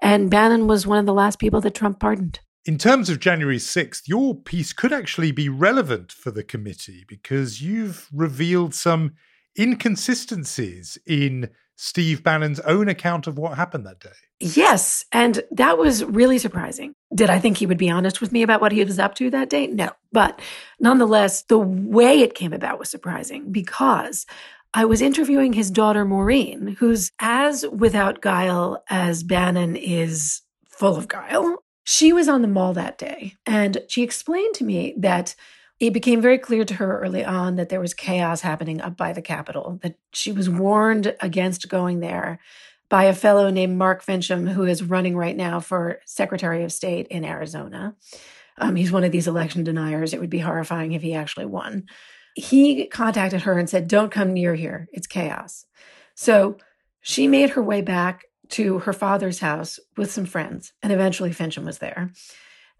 And 0.00 0.30
Bannon 0.30 0.66
was 0.66 0.86
one 0.86 0.98
of 0.98 1.06
the 1.06 1.14
last 1.14 1.38
people 1.38 1.60
that 1.62 1.74
Trump 1.74 2.00
pardoned. 2.00 2.40
In 2.64 2.78
terms 2.78 3.10
of 3.10 3.18
January 3.18 3.58
6th, 3.58 4.02
your 4.06 4.34
piece 4.34 4.72
could 4.72 4.92
actually 4.92 5.32
be 5.32 5.48
relevant 5.48 6.12
for 6.12 6.30
the 6.30 6.44
committee 6.44 7.04
because 7.08 7.60
you've 7.60 8.08
revealed 8.12 8.74
some 8.74 9.14
inconsistencies 9.58 10.98
in 11.06 11.50
Steve 11.76 12.22
Bannon's 12.22 12.60
own 12.60 12.88
account 12.88 13.26
of 13.26 13.38
what 13.38 13.56
happened 13.56 13.86
that 13.86 14.00
day. 14.00 14.10
Yes. 14.38 15.04
And 15.12 15.42
that 15.50 15.78
was 15.78 16.04
really 16.04 16.38
surprising. 16.38 16.94
Did 17.14 17.30
I 17.30 17.38
think 17.38 17.56
he 17.56 17.66
would 17.66 17.78
be 17.78 17.90
honest 17.90 18.20
with 18.20 18.32
me 18.32 18.42
about 18.42 18.60
what 18.60 18.72
he 18.72 18.84
was 18.84 18.98
up 18.98 19.14
to 19.16 19.30
that 19.30 19.50
day? 19.50 19.66
No. 19.66 19.90
But 20.10 20.40
nonetheless, 20.80 21.42
the 21.42 21.58
way 21.58 22.20
it 22.20 22.34
came 22.34 22.52
about 22.52 22.78
was 22.78 22.90
surprising 22.90 23.52
because 23.52 24.26
I 24.74 24.84
was 24.84 25.02
interviewing 25.02 25.52
his 25.52 25.70
daughter, 25.70 26.04
Maureen, 26.04 26.76
who's 26.78 27.10
as 27.20 27.66
without 27.68 28.20
guile 28.20 28.82
as 28.88 29.22
Bannon 29.22 29.76
is 29.76 30.42
full 30.68 30.96
of 30.96 31.08
guile. 31.08 31.62
She 31.84 32.12
was 32.12 32.28
on 32.28 32.42
the 32.42 32.48
mall 32.48 32.72
that 32.74 32.98
day 32.98 33.34
and 33.44 33.78
she 33.88 34.02
explained 34.02 34.54
to 34.54 34.64
me 34.64 34.94
that 34.98 35.34
it 35.80 35.92
became 35.92 36.20
very 36.20 36.38
clear 36.38 36.64
to 36.64 36.74
her 36.74 37.00
early 37.00 37.24
on 37.24 37.56
that 37.56 37.68
there 37.68 37.80
was 37.80 37.94
chaos 37.94 38.40
happening 38.42 38.80
up 38.80 38.96
by 38.96 39.12
the 39.12 39.22
Capitol, 39.22 39.78
that 39.82 39.96
she 40.12 40.32
was 40.32 40.48
warned 40.48 41.16
against 41.20 41.68
going 41.68 42.00
there 42.00 42.38
by 42.88 43.04
a 43.04 43.14
fellow 43.14 43.50
named 43.50 43.76
Mark 43.76 44.04
Finchem, 44.04 44.52
who 44.52 44.64
is 44.64 44.82
running 44.82 45.16
right 45.16 45.36
now 45.36 45.60
for 45.60 45.98
Secretary 46.04 46.62
of 46.62 46.72
State 46.72 47.08
in 47.08 47.24
Arizona. 47.24 47.96
Um, 48.58 48.76
he's 48.76 48.92
one 48.92 49.02
of 49.02 49.12
these 49.12 49.26
election 49.26 49.64
deniers. 49.64 50.12
It 50.12 50.20
would 50.20 50.30
be 50.30 50.38
horrifying 50.38 50.92
if 50.92 51.02
he 51.02 51.14
actually 51.14 51.46
won. 51.46 51.86
He 52.34 52.86
contacted 52.86 53.42
her 53.42 53.58
and 53.58 53.68
said, 53.68 53.88
Don't 53.88 54.12
come 54.12 54.32
near 54.32 54.54
here. 54.54 54.88
It's 54.92 55.06
chaos. 55.06 55.66
So 56.14 56.58
she 57.00 57.26
made 57.26 57.50
her 57.50 57.62
way 57.62 57.80
back 57.80 58.26
to 58.50 58.80
her 58.80 58.92
father's 58.92 59.40
house 59.40 59.80
with 59.96 60.12
some 60.12 60.26
friends, 60.26 60.74
and 60.82 60.92
eventually 60.92 61.30
Finchem 61.30 61.64
was 61.64 61.78
there 61.78 62.12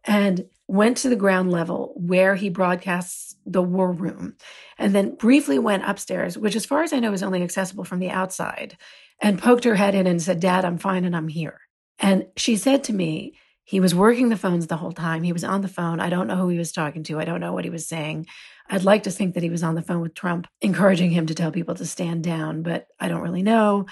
and 0.05 0.47
went 0.73 0.97
to 0.97 1.11
the 1.11 1.17
ground 1.17 1.53
level 1.53 1.93
where 1.97 2.35
he 2.35 2.49
broadcasts 2.49 3.37
the 3.45 3.61
war 3.61 3.93
room 3.93 4.35
and 4.79 4.95
then 4.95 5.15
briefly 5.15 5.59
went 5.59 5.85
upstairs, 5.85 6.39
which, 6.39 6.57
as 6.57 6.65
far 6.65 6.83
as 6.83 6.95
I 6.95 6.99
know, 6.99 7.13
is 7.13 7.23
only 7.23 7.43
accessible 7.43 7.85
from 7.85 7.99
the 7.99 8.09
outside, 8.09 8.79
and 9.21 9.39
poked 9.39 9.65
her 9.65 9.75
head 9.75 9.95
in 9.95 10.07
and 10.07 10.21
said, 10.23 10.41
Dad, 10.41 10.65
I'm 10.65 10.79
fine 10.79 11.05
and 11.05 11.15
I'm 11.15 11.29
here. 11.29 11.61
And 11.99 12.27
she 12.39 12.57
said 12.57 12.85
to 12.85 12.95
me, 12.95 13.35
he 13.65 13.81
was 13.81 13.95
working 13.95 14.31
the 14.31 14.37
phones 14.37 14.67
the 14.67 14.79
whole 14.79 14.93
time. 14.93 15.23
He 15.23 15.33
was 15.35 15.45
on 15.45 15.61
the 15.61 15.69
phone. 15.69 16.01
I 16.01 16.09
don't 16.09 16.27
know 16.27 16.37
who 16.37 16.49
he 16.49 16.59
was 16.59 16.73
talking 16.73 17.03
to. 17.05 17.21
I 17.21 17.27
don't 17.27 17.41
know 17.41 17.53
what 17.53 17.65
he 17.65 17.71
was 17.71 17.87
saying. 17.87 18.27
I'd 18.71 18.83
like 18.83 19.03
to 19.03 19.11
think 19.11 19.35
that 19.35 19.43
he 19.43 19.51
was 19.51 19.63
on 19.63 19.75
the 19.75 19.83
phone 19.83 20.01
with 20.01 20.15
Trump, 20.15 20.47
encouraging 20.63 21.11
him 21.11 21.27
to 21.27 21.35
tell 21.35 21.53
people 21.53 21.75
to 21.75 21.85
stand 21.85 22.25
down, 22.25 22.63
but 22.63 22.87
I 22.99 23.09
don't 23.09 23.21
really 23.21 23.43
know. 23.43 23.87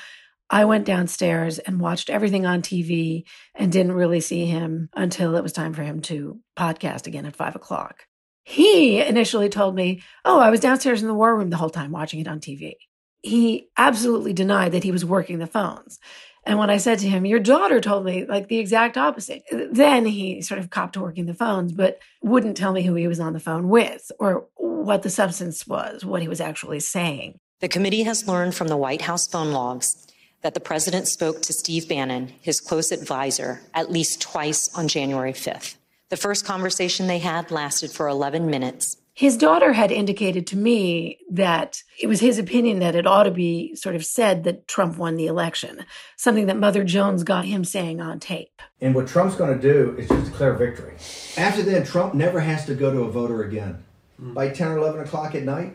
I 0.51 0.65
went 0.65 0.85
downstairs 0.85 1.61
and 1.61 1.81
watched 1.81 2.11
everything 2.11 2.45
on 2.45 2.61
TV 2.61 3.23
and 3.55 3.71
didn't 3.71 3.93
really 3.93 4.21
see 4.21 4.47
him 4.47 4.89
until 4.95 5.37
it 5.37 5.45
was 5.45 5.53
time 5.53 5.73
for 5.73 5.85
him 5.85 6.01
to 6.03 6.41
podcast 6.57 7.07
again 7.07 7.25
at 7.25 7.37
five 7.37 7.55
o'clock. 7.55 8.07
He 8.43 9.01
initially 9.01 9.49
told 9.49 9.77
me, 9.77 10.03
Oh, 10.25 10.41
I 10.41 10.51
was 10.51 10.59
downstairs 10.59 11.03
in 11.03 11.09
the 11.09 11.15
war 11.15 11.37
room 11.37 11.51
the 11.51 11.57
whole 11.57 11.71
time 11.71 11.93
watching 11.93 12.19
it 12.19 12.27
on 12.27 12.41
TV. 12.41 12.75
He 13.23 13.69
absolutely 13.77 14.33
denied 14.33 14.73
that 14.73 14.83
he 14.83 14.91
was 14.91 15.05
working 15.05 15.39
the 15.39 15.47
phones. 15.47 16.01
And 16.45 16.59
when 16.59 16.71
I 16.71 16.79
said 16.79 16.99
to 17.01 17.09
him, 17.09 17.25
Your 17.25 17.39
daughter 17.39 17.81
told 17.81 18.05
me 18.05 18.25
like 18.25 18.49
the 18.49 18.59
exact 18.59 18.97
opposite, 18.97 19.45
then 19.53 20.05
he 20.05 20.43
sort 20.43 20.59
of 20.59 20.71
copped 20.71 20.95
to 20.95 21.01
working 21.01 21.27
the 21.27 21.35
phones, 21.35 21.71
but 21.73 22.01
wouldn't 22.23 22.57
tell 22.57 22.73
me 22.73 22.83
who 22.83 22.95
he 22.95 23.07
was 23.07 23.21
on 23.21 23.35
the 23.35 23.41
phone 23.41 23.69
with 23.69 24.11
or 24.19 24.49
what 24.57 25.03
the 25.03 25.11
substance 25.11 25.65
was, 25.65 26.05
what 26.05 26.23
he 26.23 26.29
was 26.29 26.41
actually 26.41 26.81
saying. 26.81 27.39
The 27.61 27.69
committee 27.69 28.03
has 28.03 28.27
learned 28.27 28.57
from 28.57 28.69
the 28.69 28.77
White 28.77 29.03
House 29.03 29.29
phone 29.29 29.53
logs 29.53 30.07
that 30.43 30.55
the 30.55 30.61
president 30.61 31.07
spoke 31.07 31.43
to 31.43 31.53
Steve 31.53 31.89
Bannon, 31.89 32.33
his 32.41 32.61
close 32.61 32.93
advisor, 32.93 33.61
at 33.75 33.91
least 33.91 34.21
twice 34.21 34.75
on 34.75 34.89
January 34.89 35.33
5th. 35.33 35.77
The 36.09 36.17
first 36.17 36.45
conversation 36.45 37.07
they 37.07 37.19
had 37.19 37.51
lasted 37.51 37.91
for 37.91 38.09
11 38.09 38.51
minutes. 38.51 38.97
His 39.13 39.37
daughter 39.37 39.73
had 39.75 39.93
indicated 39.93 40.47
to 40.49 40.57
me 40.57 41.19
that 41.31 41.83
it 42.01 42.07
was 42.07 42.21
his 42.21 42.39
opinion 42.39 42.79
that 42.79 42.95
it 42.95 43.07
ought 43.07 43.25
to 43.25 43.31
be 43.31 43.75
sort 43.75 43.95
of 43.95 44.05
said 44.05 44.45
that 44.45 44.67
Trump 44.67 44.97
won 44.97 45.17
the 45.17 45.27
election, 45.27 45.85
something 46.17 46.47
that 46.47 46.57
Mother 46.57 46.85
Jones 46.85 47.23
got 47.23 47.45
him 47.45 47.65
saying 47.65 48.01
on 48.01 48.19
tape. 48.19 48.63
And 48.81 48.95
what 48.95 49.09
Trump's 49.09 49.37
going 49.37 49.61
to 49.61 49.61
do 49.61 49.95
is 49.99 50.09
just 50.09 50.25
declare 50.33 50.55
victory. 50.55 50.95
After 51.37 51.63
then, 51.63 51.85
Trump 51.85 52.15
never 52.15 52.41
has 52.41 52.65
to 52.67 52.75
go 52.75 52.91
to 52.91 53.03
a 53.03 53.11
voter 53.11 53.43
again. 53.43 53.85
Mm. 54.21 54.35
By 54.35 54.49
10 54.49 54.69
or 54.69 54.79
11 54.79 55.01
o'clock 55.01 55.35
at 55.35 55.43
night, 55.43 55.75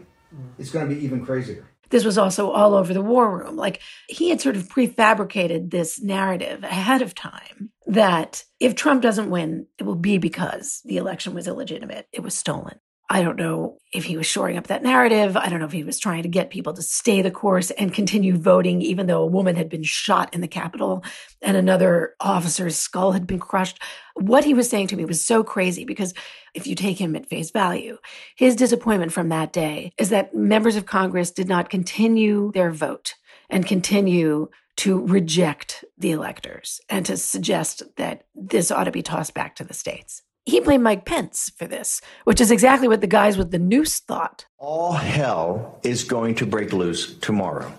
it's 0.58 0.71
going 0.71 0.89
to 0.89 0.93
be 0.93 1.04
even 1.04 1.25
crazier. 1.25 1.67
This 1.95 2.03
was 2.03 2.17
also 2.17 2.51
all 2.51 2.73
over 2.73 2.93
the 2.93 3.01
war 3.01 3.38
room. 3.39 3.55
Like 3.55 3.79
he 4.10 4.29
had 4.29 4.41
sort 4.41 4.58
of 4.58 4.67
prefabricated 4.67 5.71
this 5.71 6.01
narrative 6.01 6.62
ahead 6.62 7.01
of 7.01 7.15
time 7.15 7.71
that 7.88 8.43
if 8.60 8.75
Trump 8.75 9.01
doesn't 9.01 9.29
win, 9.29 9.67
it 9.79 9.84
will 9.84 9.95
be 9.95 10.17
because 10.17 10.81
the 10.84 10.97
election 10.97 11.34
was 11.34 11.47
illegitimate, 11.47 12.10
it 12.12 12.19
was 12.19 12.34
stolen. 12.34 12.81
I 13.07 13.21
don't 13.21 13.37
know 13.37 13.77
if 13.93 14.05
he 14.05 14.17
was 14.17 14.25
shoring 14.25 14.57
up 14.57 14.67
that 14.67 14.81
narrative. 14.81 15.37
I 15.37 15.47
don't 15.47 15.59
know 15.59 15.67
if 15.67 15.71
he 15.71 15.83
was 15.83 15.99
trying 15.99 16.23
to 16.23 16.29
get 16.29 16.49
people 16.49 16.73
to 16.73 16.81
stay 16.81 17.21
the 17.21 17.29
course 17.29 17.69
and 17.71 17.93
continue 17.93 18.35
voting, 18.35 18.81
even 18.81 19.05
though 19.05 19.21
a 19.21 19.27
woman 19.27 19.55
had 19.55 19.69
been 19.69 19.83
shot 19.83 20.33
in 20.33 20.41
the 20.41 20.47
Capitol 20.47 21.03
and 21.41 21.55
another 21.55 22.15
officer's 22.19 22.75
skull 22.75 23.11
had 23.11 23.27
been 23.27 23.39
crushed. 23.39 23.79
What 24.15 24.43
he 24.43 24.55
was 24.55 24.69
saying 24.69 24.87
to 24.87 24.95
me 24.95 25.05
was 25.05 25.23
so 25.23 25.43
crazy 25.43 25.85
because 25.85 26.15
if 26.55 26.65
you 26.65 26.73
take 26.73 26.97
him 26.97 27.15
at 27.15 27.29
face 27.29 27.51
value, 27.51 27.99
his 28.35 28.55
disappointment 28.55 29.13
from 29.13 29.29
that 29.29 29.53
day 29.53 29.91
is 29.99 30.09
that 30.09 30.33
members 30.33 30.75
of 30.75 30.87
Congress 30.87 31.29
did 31.29 31.47
not 31.47 31.69
continue 31.69 32.51
their 32.53 32.71
vote 32.71 33.13
and 33.51 33.67
continue 33.67 34.49
to 34.77 35.05
reject 35.05 35.85
the 35.97 36.11
electors 36.11 36.81
and 36.89 37.05
to 37.05 37.17
suggest 37.17 37.83
that 37.97 38.23
this 38.33 38.71
ought 38.71 38.85
to 38.85 38.91
be 38.91 39.03
tossed 39.03 39.35
back 39.35 39.55
to 39.55 39.63
the 39.63 39.73
states 39.75 40.23
he 40.45 40.60
blamed 40.60 40.84
Mike 40.84 41.05
Pence 41.05 41.51
for 41.58 41.67
this, 41.67 42.01
which 42.23 42.39
is 42.39 42.51
exactly 42.51 42.88
what 42.88 43.01
the 43.01 43.08
guys 43.08 43.38
with 43.38 43.51
the 43.51 43.60
noose 43.60 43.99
thought. 43.99 44.45
All 44.58 44.93
hell 44.93 45.79
is 45.84 46.03
going 46.03 46.36
to 46.36 46.45
break 46.45 46.71
loose 46.71 47.15
tomorrow. 47.15 47.73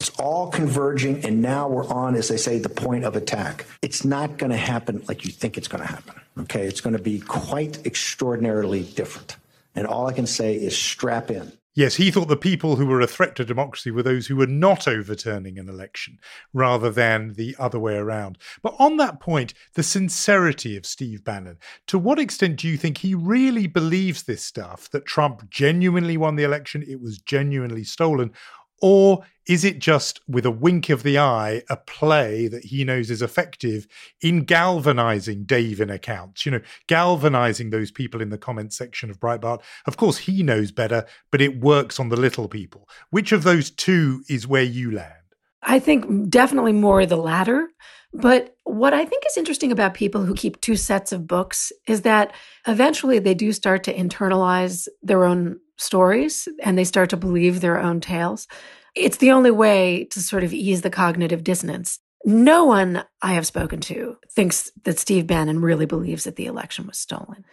It's 0.00 0.10
all 0.10 0.48
converging, 0.48 1.24
and 1.24 1.42
now 1.42 1.68
we're 1.68 1.88
on, 1.88 2.14
as 2.14 2.28
they 2.28 2.36
say, 2.36 2.58
the 2.58 2.68
point 2.68 3.04
of 3.04 3.16
attack. 3.16 3.66
It's 3.82 4.04
not 4.04 4.38
going 4.38 4.50
to 4.50 4.56
happen 4.56 5.02
like 5.08 5.24
you 5.24 5.32
think 5.32 5.58
it's 5.58 5.66
going 5.66 5.82
to 5.82 5.88
happen. 5.88 6.14
Okay, 6.38 6.66
it's 6.66 6.80
going 6.80 6.96
to 6.96 7.02
be 7.02 7.18
quite 7.18 7.84
extraordinarily 7.84 8.84
different. 8.84 9.36
And 9.74 9.86
all 9.86 10.06
I 10.06 10.12
can 10.12 10.26
say 10.26 10.54
is 10.54 10.76
strap 10.76 11.30
in. 11.30 11.52
Yes, 11.78 11.94
he 11.94 12.10
thought 12.10 12.26
the 12.26 12.36
people 12.36 12.74
who 12.74 12.86
were 12.86 13.00
a 13.00 13.06
threat 13.06 13.36
to 13.36 13.44
democracy 13.44 13.92
were 13.92 14.02
those 14.02 14.26
who 14.26 14.34
were 14.34 14.48
not 14.48 14.88
overturning 14.88 15.60
an 15.60 15.68
election 15.68 16.18
rather 16.52 16.90
than 16.90 17.34
the 17.34 17.54
other 17.56 17.78
way 17.78 17.94
around. 17.94 18.36
But 18.62 18.74
on 18.80 18.96
that 18.96 19.20
point, 19.20 19.54
the 19.74 19.84
sincerity 19.84 20.76
of 20.76 20.84
Steve 20.84 21.22
Bannon, 21.22 21.56
to 21.86 21.96
what 21.96 22.18
extent 22.18 22.56
do 22.56 22.66
you 22.66 22.76
think 22.76 22.98
he 22.98 23.14
really 23.14 23.68
believes 23.68 24.24
this 24.24 24.42
stuff 24.42 24.90
that 24.90 25.06
Trump 25.06 25.48
genuinely 25.50 26.16
won 26.16 26.34
the 26.34 26.42
election, 26.42 26.82
it 26.82 27.00
was 27.00 27.20
genuinely 27.20 27.84
stolen, 27.84 28.32
or 28.80 29.24
is 29.46 29.64
it 29.64 29.78
just 29.78 30.20
with 30.28 30.44
a 30.44 30.50
wink 30.50 30.90
of 30.90 31.02
the 31.02 31.18
eye 31.18 31.62
a 31.70 31.76
play 31.76 32.48
that 32.48 32.64
he 32.64 32.84
knows 32.84 33.10
is 33.10 33.22
effective 33.22 33.86
in 34.20 34.44
galvanizing 34.44 35.44
Dave 35.44 35.78
Davin 35.78 35.92
accounts, 35.92 36.44
you 36.44 36.52
know, 36.52 36.60
galvanizing 36.86 37.70
those 37.70 37.90
people 37.90 38.20
in 38.20 38.30
the 38.30 38.38
comments 38.38 38.76
section 38.76 39.10
of 39.10 39.20
Breitbart? 39.20 39.62
Of 39.86 39.96
course, 39.96 40.18
he 40.18 40.42
knows 40.42 40.70
better, 40.70 41.06
but 41.30 41.40
it 41.40 41.60
works 41.60 41.98
on 41.98 42.08
the 42.08 42.16
little 42.16 42.48
people. 42.48 42.88
Which 43.10 43.32
of 43.32 43.44
those 43.44 43.70
two 43.70 44.22
is 44.28 44.46
where 44.46 44.62
you 44.62 44.90
land? 44.90 45.14
I 45.62 45.78
think 45.78 46.30
definitely 46.30 46.72
more 46.72 47.04
the 47.06 47.16
latter. 47.16 47.68
But 48.14 48.54
what 48.64 48.94
I 48.94 49.04
think 49.04 49.24
is 49.26 49.36
interesting 49.36 49.70
about 49.70 49.94
people 49.94 50.24
who 50.24 50.34
keep 50.34 50.60
two 50.60 50.76
sets 50.76 51.12
of 51.12 51.26
books 51.26 51.72
is 51.86 52.02
that 52.02 52.32
eventually 52.66 53.18
they 53.18 53.34
do 53.34 53.52
start 53.52 53.84
to 53.84 53.94
internalize 53.94 54.88
their 55.02 55.24
own 55.24 55.60
stories 55.78 56.48
and 56.62 56.76
they 56.76 56.84
start 56.84 57.10
to 57.10 57.16
believe 57.16 57.60
their 57.60 57.80
own 57.80 58.00
tales. 58.00 58.46
It's 58.94 59.18
the 59.18 59.30
only 59.30 59.50
way 59.50 60.04
to 60.10 60.20
sort 60.20 60.44
of 60.44 60.52
ease 60.52 60.82
the 60.82 60.90
cognitive 60.90 61.44
dissonance. 61.44 62.00
No 62.24 62.64
one 62.64 63.04
I 63.22 63.34
have 63.34 63.46
spoken 63.46 63.80
to 63.82 64.16
thinks 64.30 64.70
that 64.84 64.98
Steve 64.98 65.26
Bannon 65.26 65.60
really 65.60 65.86
believes 65.86 66.24
that 66.24 66.36
the 66.36 66.46
election 66.46 66.86
was 66.86 66.98
stolen. 66.98 67.44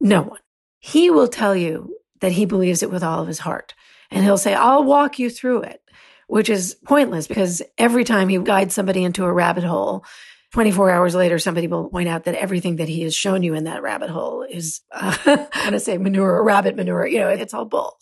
No 0.00 0.22
one. 0.22 0.40
He 0.80 1.10
will 1.10 1.28
tell 1.28 1.56
you 1.56 1.96
that 2.20 2.32
he 2.32 2.44
believes 2.44 2.82
it 2.82 2.90
with 2.90 3.02
all 3.02 3.22
of 3.22 3.28
his 3.28 3.38
heart. 3.38 3.74
And 4.10 4.24
he'll 4.24 4.38
say, 4.38 4.54
I'll 4.54 4.84
walk 4.84 5.18
you 5.18 5.30
through 5.30 5.62
it, 5.62 5.82
which 6.26 6.48
is 6.48 6.76
pointless 6.84 7.28
because 7.28 7.62
every 7.76 8.04
time 8.04 8.28
he 8.28 8.38
guides 8.38 8.74
somebody 8.74 9.04
into 9.04 9.24
a 9.24 9.32
rabbit 9.32 9.64
hole, 9.64 10.04
24 10.52 10.90
hours 10.90 11.14
later, 11.14 11.38
somebody 11.38 11.66
will 11.66 11.88
point 11.88 12.08
out 12.08 12.24
that 12.24 12.34
everything 12.34 12.76
that 12.76 12.88
he 12.88 13.02
has 13.02 13.14
shown 13.14 13.42
you 13.42 13.54
in 13.54 13.64
that 13.64 13.82
rabbit 13.82 14.08
hole 14.08 14.42
is, 14.42 14.80
uh, 14.92 15.16
I'm 15.26 15.62
going 15.62 15.72
to 15.72 15.80
say 15.80 15.98
manure 15.98 16.36
or 16.36 16.44
rabbit 16.44 16.74
manure. 16.74 17.06
You 17.06 17.18
know, 17.20 17.28
it's 17.28 17.52
all 17.52 17.66
bull. 17.66 17.98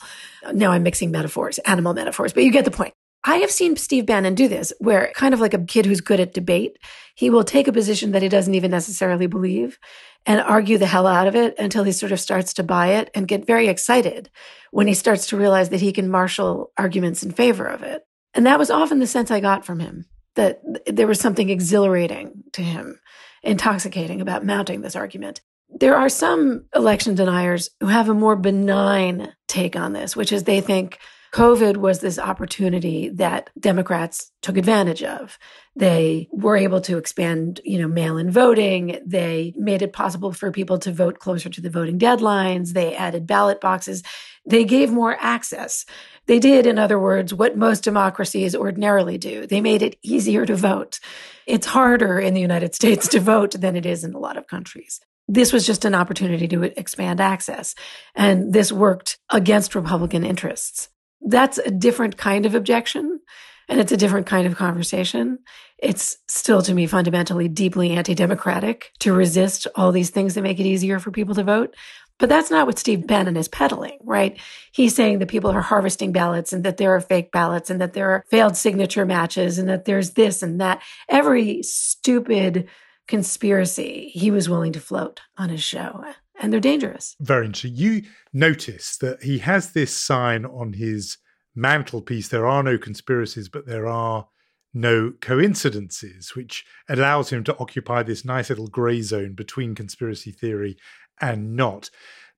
Now 0.52 0.70
I'm 0.70 0.84
mixing 0.84 1.10
metaphors, 1.10 1.58
animal 1.60 1.92
metaphors, 1.92 2.32
but 2.32 2.44
you 2.44 2.52
get 2.52 2.64
the 2.64 2.70
point. 2.70 2.94
I 3.24 3.38
have 3.38 3.50
seen 3.50 3.74
Steve 3.76 4.06
Bannon 4.06 4.36
do 4.36 4.46
this, 4.46 4.72
where 4.78 5.10
kind 5.16 5.34
of 5.34 5.40
like 5.40 5.52
a 5.52 5.64
kid 5.64 5.84
who's 5.84 6.00
good 6.00 6.20
at 6.20 6.32
debate, 6.32 6.78
he 7.16 7.28
will 7.28 7.42
take 7.42 7.66
a 7.66 7.72
position 7.72 8.12
that 8.12 8.22
he 8.22 8.28
doesn't 8.28 8.54
even 8.54 8.70
necessarily 8.70 9.26
believe 9.26 9.80
and 10.26 10.40
argue 10.40 10.78
the 10.78 10.86
hell 10.86 11.08
out 11.08 11.26
of 11.26 11.34
it 11.34 11.58
until 11.58 11.82
he 11.82 11.90
sort 11.90 12.12
of 12.12 12.20
starts 12.20 12.52
to 12.54 12.62
buy 12.62 12.88
it 12.88 13.10
and 13.14 13.26
get 13.26 13.44
very 13.44 13.66
excited 13.66 14.30
when 14.70 14.86
he 14.86 14.94
starts 14.94 15.26
to 15.28 15.36
realize 15.36 15.70
that 15.70 15.80
he 15.80 15.92
can 15.92 16.08
marshal 16.08 16.70
arguments 16.78 17.24
in 17.24 17.32
favor 17.32 17.66
of 17.66 17.82
it. 17.82 18.02
And 18.32 18.46
that 18.46 18.60
was 18.60 18.70
often 18.70 19.00
the 19.00 19.06
sense 19.08 19.32
I 19.32 19.40
got 19.40 19.64
from 19.64 19.80
him 19.80 20.06
that 20.36 20.62
there 20.86 21.06
was 21.06 21.20
something 21.20 21.50
exhilarating 21.50 22.44
to 22.52 22.62
him, 22.62 23.00
intoxicating 23.42 24.20
about 24.20 24.44
mounting 24.44 24.80
this 24.80 24.96
argument. 24.96 25.40
There 25.68 25.96
are 25.96 26.08
some 26.08 26.66
election 26.74 27.14
deniers 27.14 27.70
who 27.80 27.86
have 27.86 28.08
a 28.08 28.14
more 28.14 28.36
benign 28.36 29.32
take 29.48 29.76
on 29.76 29.92
this, 29.92 30.14
which 30.14 30.32
is 30.32 30.44
they 30.44 30.60
think 30.60 30.98
COVID 31.32 31.76
was 31.76 32.00
this 32.00 32.18
opportunity 32.18 33.10
that 33.10 33.50
Democrats 33.58 34.30
took 34.40 34.56
advantage 34.56 35.02
of. 35.02 35.38
They 35.74 36.28
were 36.30 36.56
able 36.56 36.80
to 36.82 36.96
expand, 36.96 37.60
you 37.64 37.78
know, 37.78 37.88
mail-in 37.88 38.30
voting. 38.30 39.02
They 39.04 39.52
made 39.56 39.82
it 39.82 39.92
possible 39.92 40.32
for 40.32 40.50
people 40.50 40.78
to 40.78 40.92
vote 40.92 41.18
closer 41.18 41.50
to 41.50 41.60
the 41.60 41.68
voting 41.68 41.98
deadlines. 41.98 42.72
They 42.72 42.94
added 42.94 43.26
ballot 43.26 43.60
boxes. 43.60 44.02
They 44.46 44.64
gave 44.64 44.90
more 44.90 45.16
access. 45.18 45.84
They 46.26 46.38
did, 46.38 46.66
in 46.66 46.78
other 46.78 46.98
words, 46.98 47.34
what 47.34 47.56
most 47.56 47.84
democracies 47.84 48.54
ordinarily 48.54 49.18
do. 49.18 49.46
They 49.46 49.60
made 49.60 49.82
it 49.82 49.96
easier 50.02 50.46
to 50.46 50.56
vote. 50.56 51.00
It's 51.46 51.66
harder 51.66 52.18
in 52.18 52.34
the 52.34 52.40
United 52.40 52.74
States 52.74 53.08
to 53.08 53.20
vote 53.20 53.52
than 53.52 53.76
it 53.76 53.86
is 53.86 54.04
in 54.04 54.14
a 54.14 54.18
lot 54.18 54.36
of 54.36 54.46
countries 54.46 55.00
this 55.28 55.52
was 55.52 55.66
just 55.66 55.84
an 55.84 55.94
opportunity 55.94 56.46
to 56.48 56.62
expand 56.78 57.20
access. 57.20 57.74
And 58.14 58.52
this 58.52 58.70
worked 58.70 59.18
against 59.30 59.74
Republican 59.74 60.24
interests. 60.24 60.88
That's 61.20 61.58
a 61.58 61.70
different 61.70 62.16
kind 62.16 62.46
of 62.46 62.54
objection. 62.54 63.20
And 63.68 63.80
it's 63.80 63.92
a 63.92 63.96
different 63.96 64.26
kind 64.26 64.46
of 64.46 64.56
conversation. 64.56 65.40
It's 65.78 66.16
still, 66.26 66.62
to 66.62 66.74
me, 66.74 66.86
fundamentally 66.86 67.48
deeply 67.48 67.90
anti 67.90 68.14
democratic 68.14 68.92
to 69.00 69.12
resist 69.12 69.66
all 69.74 69.92
these 69.92 70.10
things 70.10 70.34
that 70.34 70.42
make 70.42 70.58
it 70.58 70.66
easier 70.66 70.98
for 70.98 71.10
people 71.10 71.34
to 71.34 71.44
vote. 71.44 71.74
But 72.18 72.30
that's 72.30 72.50
not 72.50 72.66
what 72.66 72.78
Steve 72.78 73.06
Bannon 73.06 73.36
is 73.36 73.48
peddling, 73.48 73.98
right? 74.02 74.40
He's 74.72 74.94
saying 74.94 75.18
that 75.18 75.28
people 75.28 75.50
are 75.50 75.60
harvesting 75.60 76.12
ballots 76.12 76.52
and 76.52 76.64
that 76.64 76.78
there 76.78 76.94
are 76.94 77.00
fake 77.00 77.30
ballots 77.30 77.68
and 77.68 77.78
that 77.80 77.92
there 77.92 78.10
are 78.10 78.24
failed 78.30 78.56
signature 78.56 79.04
matches 79.04 79.58
and 79.58 79.68
that 79.68 79.84
there's 79.84 80.12
this 80.12 80.42
and 80.42 80.58
that. 80.60 80.82
Every 81.10 81.62
stupid 81.62 82.68
conspiracy 83.06 84.10
he 84.14 84.30
was 84.30 84.48
willing 84.48 84.72
to 84.72 84.80
float 84.80 85.20
on 85.36 85.50
his 85.50 85.62
show. 85.62 86.04
And 86.40 86.52
they're 86.52 86.60
dangerous. 86.60 87.16
Very 87.20 87.46
interesting. 87.46 87.76
You 87.76 88.02
notice 88.32 88.96
that 88.98 89.22
he 89.22 89.38
has 89.38 89.72
this 89.72 89.94
sign 89.94 90.44
on 90.46 90.74
his 90.74 91.18
mantelpiece 91.54 92.28
there 92.28 92.46
are 92.46 92.62
no 92.62 92.76
conspiracies, 92.76 93.48
but 93.48 93.66
there 93.66 93.86
are 93.86 94.28
no 94.76 95.12
coincidences, 95.20 96.36
which 96.36 96.64
allows 96.88 97.30
him 97.30 97.42
to 97.44 97.56
occupy 97.58 98.02
this 98.02 98.24
nice 98.24 98.50
little 98.50 98.68
grey 98.68 99.00
zone 99.00 99.32
between 99.32 99.74
conspiracy 99.74 100.30
theory 100.30 100.76
and 101.20 101.56
not. 101.56 101.90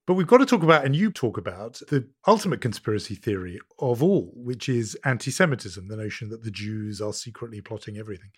But 0.07 0.15
we've 0.15 0.27
got 0.27 0.39
to 0.39 0.47
talk 0.47 0.63
about, 0.63 0.85
and 0.85 0.97
you 0.97 1.11
talk 1.11 1.37
about, 1.37 1.81
the 1.89 2.09
ultimate 2.27 2.61
conspiracy 2.61 3.15
theory 3.15 3.59
of 3.79 4.03
all, 4.03 4.33
which 4.37 4.69
is 4.69 4.97
anti 5.05 5.31
Semitism, 5.31 5.89
the 5.89 5.97
notion 5.97 6.31
that 6.31 6.45
the 6.45 6.51
Jews 6.51 7.01
are 7.01 7.13
secretly 7.13 7.61
plotting 7.61 7.99
everything 7.99 8.31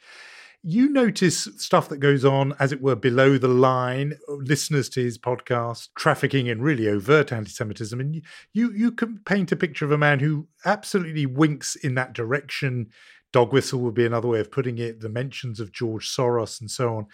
you 0.62 0.90
notice 0.90 1.48
stuff 1.56 1.88
that 1.88 1.98
goes 1.98 2.24
on, 2.24 2.54
as 2.58 2.72
it 2.72 2.82
were, 2.82 2.96
below 2.96 3.38
the 3.38 3.48
line, 3.48 4.18
listeners 4.28 4.88
to 4.90 5.02
his 5.02 5.16
podcast, 5.16 5.88
trafficking 5.96 6.48
in 6.48 6.60
really 6.60 6.88
overt 6.88 7.32
anti 7.32 7.50
Semitism. 7.50 7.98
And 7.98 8.14
you, 8.14 8.22
you, 8.52 8.72
you 8.72 8.92
can 8.92 9.20
paint 9.24 9.52
a 9.52 9.56
picture 9.56 9.84
of 9.84 9.92
a 9.92 9.98
man 9.98 10.18
who 10.18 10.48
absolutely 10.64 11.24
winks 11.24 11.76
in 11.76 11.94
that 11.94 12.12
direction. 12.12 12.90
Dog 13.32 13.52
whistle 13.52 13.80
would 13.80 13.94
be 13.94 14.06
another 14.06 14.28
way 14.28 14.40
of 14.40 14.50
putting 14.50 14.78
it, 14.78 15.00
the 15.00 15.08
mentions 15.08 15.60
of 15.60 15.72
George 15.72 16.08
Soros 16.08 16.60
and 16.60 16.70
so 16.70 16.96
on. 16.96 17.06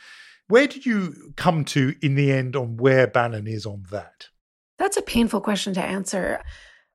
Where 0.49 0.67
did 0.67 0.87
you 0.87 1.33
come 1.37 1.65
to 1.67 1.95
in 2.01 2.15
the 2.15 2.33
end 2.33 2.57
on 2.57 2.77
where 2.77 3.07
Bannon 3.07 3.47
is 3.47 3.67
on 3.67 3.85
that? 3.91 4.29
That's 4.79 4.97
a 4.97 5.03
painful 5.03 5.41
question 5.41 5.75
to 5.75 5.83
answer 5.83 6.43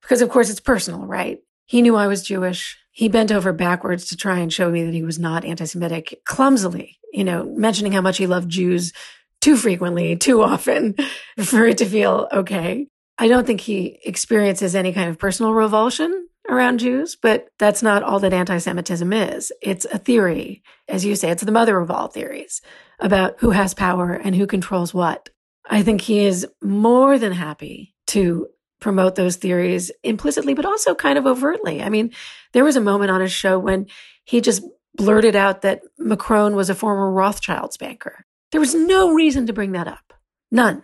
because, 0.01 0.21
of 0.21 0.29
course, 0.29 0.49
it's 0.49 0.59
personal, 0.59 1.05
right? 1.05 1.39
He 1.65 1.81
knew 1.81 1.95
I 1.95 2.07
was 2.07 2.23
Jewish. 2.23 2.77
He 2.91 3.07
bent 3.07 3.31
over 3.31 3.53
backwards 3.53 4.05
to 4.09 4.17
try 4.17 4.39
and 4.39 4.51
show 4.51 4.69
me 4.69 4.83
that 4.83 4.93
he 4.93 5.03
was 5.03 5.19
not 5.19 5.45
anti 5.45 5.65
Semitic, 5.65 6.21
clumsily, 6.25 6.97
you 7.13 7.23
know, 7.23 7.45
mentioning 7.55 7.91
how 7.91 8.01
much 8.01 8.17
he 8.17 8.27
loved 8.27 8.49
Jews 8.49 8.93
too 9.41 9.57
frequently, 9.57 10.15
too 10.15 10.41
often 10.41 10.95
for 11.43 11.65
it 11.65 11.77
to 11.79 11.85
feel 11.85 12.27
okay. 12.31 12.87
I 13.17 13.27
don't 13.27 13.45
think 13.45 13.61
he 13.61 13.99
experiences 14.05 14.75
any 14.75 14.93
kind 14.93 15.09
of 15.09 15.19
personal 15.19 15.53
revulsion 15.53 16.27
around 16.49 16.79
Jews, 16.79 17.15
but 17.15 17.47
that's 17.59 17.83
not 17.83 18.03
all 18.03 18.19
that 18.19 18.33
anti 18.33 18.57
Semitism 18.57 19.13
is. 19.13 19.51
It's 19.61 19.85
a 19.85 19.97
theory. 19.97 20.63
As 20.87 21.05
you 21.05 21.15
say, 21.15 21.31
it's 21.31 21.43
the 21.43 21.51
mother 21.51 21.79
of 21.79 21.91
all 21.91 22.07
theories 22.07 22.61
about 22.99 23.35
who 23.39 23.51
has 23.51 23.73
power 23.73 24.13
and 24.13 24.35
who 24.35 24.47
controls 24.47 24.93
what. 24.93 25.29
I 25.69 25.83
think 25.83 26.01
he 26.01 26.19
is 26.19 26.47
more 26.61 27.17
than 27.17 27.31
happy 27.31 27.95
to 28.07 28.47
promote 28.79 29.15
those 29.15 29.35
theories 29.35 29.91
implicitly, 30.03 30.53
but 30.53 30.65
also 30.65 30.95
kind 30.95 31.17
of 31.17 31.27
overtly. 31.27 31.81
I 31.81 31.89
mean, 31.89 32.11
there 32.51 32.63
was 32.63 32.75
a 32.75 32.81
moment 32.81 33.11
on 33.11 33.21
his 33.21 33.31
show 33.31 33.57
when 33.59 33.85
he 34.25 34.41
just 34.41 34.63
blurted 34.95 35.35
out 35.35 35.61
that 35.61 35.81
Macron 35.97 36.55
was 36.55 36.69
a 36.69 36.75
former 36.75 37.11
Rothschilds 37.11 37.77
banker. 37.77 38.25
There 38.51 38.59
was 38.59 38.75
no 38.75 39.13
reason 39.13 39.47
to 39.47 39.53
bring 39.53 39.71
that 39.73 39.87
up. 39.87 40.13
None. 40.51 40.83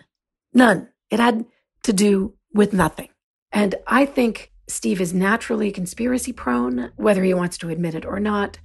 None. 0.53 0.89
It 1.09 1.19
had 1.19 1.45
to 1.83 1.93
do 1.93 2.35
with 2.53 2.71
nothing. 2.71 3.09
And 3.51 3.75
I 3.85 4.05
think 4.05 4.51
Steve 4.69 4.99
is 4.99 5.13
naturally 5.13 5.71
conspiracy 5.71 6.33
prone, 6.33 6.91
whether 6.97 7.23
he 7.23 7.33
wants 7.33 7.57
to 7.57 7.69
admit 7.69 7.95
it 7.95 8.05
or 8.05 8.19
not. 8.19 8.59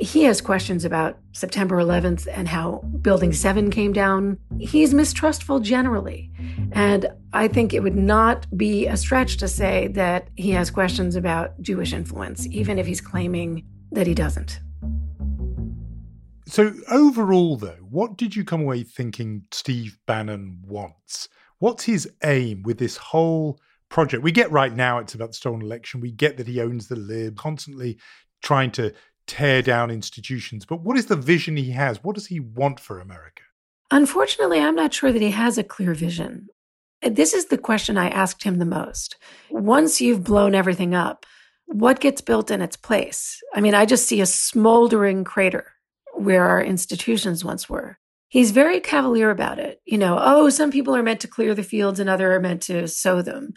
He 0.00 0.24
has 0.24 0.40
questions 0.40 0.84
about 0.84 1.18
September 1.30 1.76
11th 1.76 2.26
and 2.32 2.48
how 2.48 2.78
Building 3.02 3.32
7 3.32 3.70
came 3.70 3.92
down. 3.92 4.36
He's 4.58 4.92
mistrustful 4.92 5.60
generally. 5.60 6.32
And 6.72 7.06
I 7.32 7.46
think 7.46 7.72
it 7.72 7.84
would 7.84 7.94
not 7.94 8.46
be 8.56 8.88
a 8.88 8.96
stretch 8.96 9.36
to 9.36 9.46
say 9.46 9.86
that 9.88 10.28
he 10.34 10.50
has 10.50 10.72
questions 10.72 11.14
about 11.14 11.60
Jewish 11.62 11.92
influence, 11.92 12.48
even 12.48 12.76
if 12.76 12.86
he's 12.86 13.00
claiming 13.00 13.64
that 13.92 14.08
he 14.08 14.14
doesn't. 14.14 14.58
So, 16.46 16.74
overall, 16.90 17.56
though, 17.56 17.78
what 17.88 18.16
did 18.16 18.34
you 18.34 18.44
come 18.44 18.62
away 18.62 18.82
thinking 18.82 19.44
Steve 19.52 19.98
Bannon 20.06 20.62
wants? 20.66 21.28
What's 21.60 21.84
his 21.84 22.10
aim 22.24 22.62
with 22.62 22.78
this 22.78 22.96
whole 22.96 23.60
project. 23.88 24.22
We 24.22 24.32
get 24.32 24.50
right 24.50 24.74
now 24.74 24.98
it's 24.98 25.14
about 25.14 25.30
the 25.30 25.34
stolen 25.34 25.62
election. 25.62 26.00
We 26.00 26.10
get 26.10 26.36
that 26.36 26.48
he 26.48 26.60
owns 26.60 26.88
the 26.88 26.96
lib, 26.96 27.36
constantly 27.36 27.98
trying 28.42 28.70
to 28.72 28.92
tear 29.26 29.62
down 29.62 29.90
institutions. 29.90 30.66
But 30.66 30.80
what 30.80 30.96
is 30.96 31.06
the 31.06 31.16
vision 31.16 31.56
he 31.56 31.70
has? 31.70 32.02
What 32.02 32.14
does 32.14 32.26
he 32.26 32.40
want 32.40 32.80
for 32.80 33.00
America? 33.00 33.42
Unfortunately, 33.90 34.60
I'm 34.60 34.74
not 34.74 34.92
sure 34.92 35.12
that 35.12 35.22
he 35.22 35.30
has 35.30 35.58
a 35.58 35.64
clear 35.64 35.94
vision. 35.94 36.48
Uh, 37.02 37.10
this 37.10 37.34
is 37.34 37.46
the 37.46 37.58
question 37.58 37.96
I 37.96 38.08
asked 38.08 38.42
him 38.42 38.58
the 38.58 38.64
most. 38.64 39.16
Once 39.50 40.00
you've 40.00 40.24
blown 40.24 40.54
everything 40.54 40.94
up, 40.94 41.26
what 41.66 42.00
gets 42.00 42.20
built 42.20 42.50
in 42.50 42.60
its 42.60 42.76
place? 42.76 43.40
I 43.54 43.60
mean, 43.60 43.74
I 43.74 43.86
just 43.86 44.06
see 44.06 44.20
a 44.20 44.26
smoldering 44.26 45.24
crater 45.24 45.72
where 46.12 46.46
our 46.46 46.62
institutions 46.62 47.44
once 47.44 47.68
were. 47.68 47.98
He's 48.34 48.50
very 48.50 48.80
cavalier 48.80 49.30
about 49.30 49.60
it. 49.60 49.80
You 49.84 49.96
know, 49.96 50.18
oh, 50.20 50.48
some 50.50 50.72
people 50.72 50.96
are 50.96 51.04
meant 51.04 51.20
to 51.20 51.28
clear 51.28 51.54
the 51.54 51.62
fields 51.62 52.00
and 52.00 52.10
other 52.10 52.32
are 52.32 52.40
meant 52.40 52.62
to 52.62 52.88
sow 52.88 53.22
them. 53.22 53.52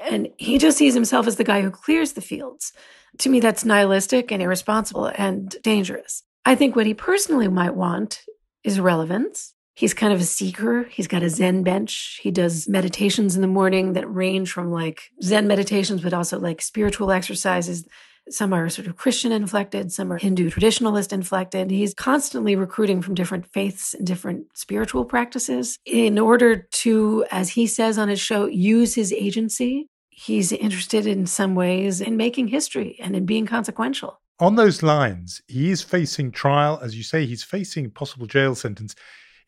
And 0.00 0.28
he 0.38 0.56
just 0.56 0.78
sees 0.78 0.94
himself 0.94 1.26
as 1.26 1.36
the 1.36 1.44
guy 1.44 1.60
who 1.60 1.70
clears 1.70 2.14
the 2.14 2.22
fields. 2.22 2.72
To 3.18 3.28
me, 3.28 3.40
that's 3.40 3.66
nihilistic 3.66 4.32
and 4.32 4.40
irresponsible 4.40 5.12
and 5.18 5.54
dangerous. 5.62 6.22
I 6.46 6.54
think 6.54 6.74
what 6.74 6.86
he 6.86 6.94
personally 6.94 7.48
might 7.48 7.74
want 7.74 8.22
is 8.64 8.80
relevance. 8.80 9.52
He's 9.74 9.92
kind 9.92 10.14
of 10.14 10.20
a 10.20 10.24
seeker. 10.24 10.84
He's 10.84 11.08
got 11.08 11.22
a 11.22 11.28
Zen 11.28 11.62
bench. 11.62 12.18
He 12.22 12.30
does 12.30 12.66
meditations 12.66 13.36
in 13.36 13.42
the 13.42 13.46
morning 13.46 13.92
that 13.92 14.10
range 14.10 14.50
from 14.50 14.72
like 14.72 15.10
Zen 15.22 15.46
meditations, 15.46 16.00
but 16.00 16.14
also 16.14 16.40
like 16.40 16.62
spiritual 16.62 17.12
exercises. 17.12 17.86
Some 18.28 18.52
are 18.52 18.68
sort 18.68 18.88
of 18.88 18.96
Christian 18.96 19.30
inflected, 19.30 19.92
some 19.92 20.12
are 20.12 20.18
Hindu 20.18 20.50
traditionalist 20.50 21.12
inflected. 21.12 21.70
He's 21.70 21.94
constantly 21.94 22.56
recruiting 22.56 23.00
from 23.00 23.14
different 23.14 23.46
faiths 23.46 23.94
and 23.94 24.04
different 24.04 24.46
spiritual 24.54 25.04
practices 25.04 25.78
in 25.84 26.18
order 26.18 26.56
to, 26.56 27.24
as 27.30 27.50
he 27.50 27.68
says 27.68 27.98
on 27.98 28.08
his 28.08 28.20
show, 28.20 28.46
use 28.46 28.94
his 28.96 29.12
agency. 29.12 29.86
He's 30.10 30.50
interested 30.50 31.06
in 31.06 31.26
some 31.26 31.54
ways 31.54 32.00
in 32.00 32.16
making 32.16 32.48
history 32.48 32.96
and 33.00 33.14
in 33.14 33.26
being 33.26 33.46
consequential. 33.46 34.20
On 34.40 34.56
those 34.56 34.82
lines, 34.82 35.40
he 35.46 35.70
is 35.70 35.82
facing 35.82 36.32
trial. 36.32 36.80
As 36.82 36.96
you 36.96 37.02
say, 37.02 37.26
he's 37.26 37.44
facing 37.44 37.86
a 37.86 37.90
possible 37.90 38.26
jail 38.26 38.54
sentence. 38.54 38.94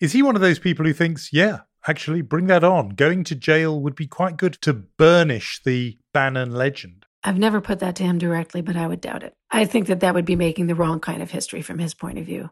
Is 0.00 0.12
he 0.12 0.22
one 0.22 0.36
of 0.36 0.40
those 0.40 0.58
people 0.58 0.86
who 0.86 0.92
thinks, 0.92 1.32
yeah, 1.32 1.60
actually, 1.86 2.22
bring 2.22 2.46
that 2.46 2.64
on? 2.64 2.90
Going 2.90 3.24
to 3.24 3.34
jail 3.34 3.80
would 3.80 3.96
be 3.96 4.06
quite 4.06 4.36
good 4.36 4.54
to 4.62 4.72
burnish 4.72 5.60
the 5.64 5.98
Bannon 6.14 6.52
legend. 6.52 6.97
I've 7.24 7.38
never 7.38 7.60
put 7.60 7.80
that 7.80 7.96
to 7.96 8.04
him 8.04 8.18
directly, 8.18 8.62
but 8.62 8.76
I 8.76 8.86
would 8.86 9.00
doubt 9.00 9.22
it. 9.22 9.34
I 9.50 9.64
think 9.64 9.88
that 9.88 10.00
that 10.00 10.14
would 10.14 10.24
be 10.24 10.36
making 10.36 10.66
the 10.66 10.74
wrong 10.74 11.00
kind 11.00 11.22
of 11.22 11.30
history 11.30 11.62
from 11.62 11.78
his 11.78 11.94
point 11.94 12.18
of 12.18 12.26
view. 12.26 12.50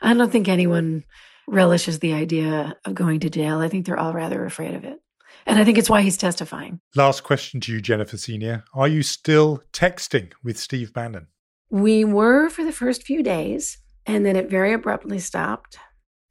I 0.00 0.14
don't 0.14 0.30
think 0.30 0.48
anyone 0.48 1.04
relishes 1.46 2.00
the 2.00 2.12
idea 2.12 2.76
of 2.84 2.94
going 2.94 3.20
to 3.20 3.30
jail. 3.30 3.60
I 3.60 3.68
think 3.68 3.86
they're 3.86 3.98
all 3.98 4.12
rather 4.12 4.44
afraid 4.44 4.74
of 4.74 4.84
it. 4.84 5.00
And 5.46 5.58
I 5.58 5.64
think 5.64 5.78
it's 5.78 5.88
why 5.88 6.02
he's 6.02 6.16
testifying. 6.16 6.80
Last 6.94 7.22
question 7.22 7.60
to 7.60 7.72
you, 7.72 7.80
Jennifer 7.80 8.16
Senior. 8.16 8.64
Are 8.74 8.88
you 8.88 9.02
still 9.02 9.62
texting 9.72 10.32
with 10.42 10.58
Steve 10.58 10.92
Bannon? 10.92 11.28
We 11.70 12.04
were 12.04 12.50
for 12.50 12.64
the 12.64 12.72
first 12.72 13.02
few 13.02 13.22
days, 13.22 13.78
and 14.04 14.26
then 14.26 14.36
it 14.36 14.50
very 14.50 14.72
abruptly 14.72 15.18
stopped. 15.18 15.78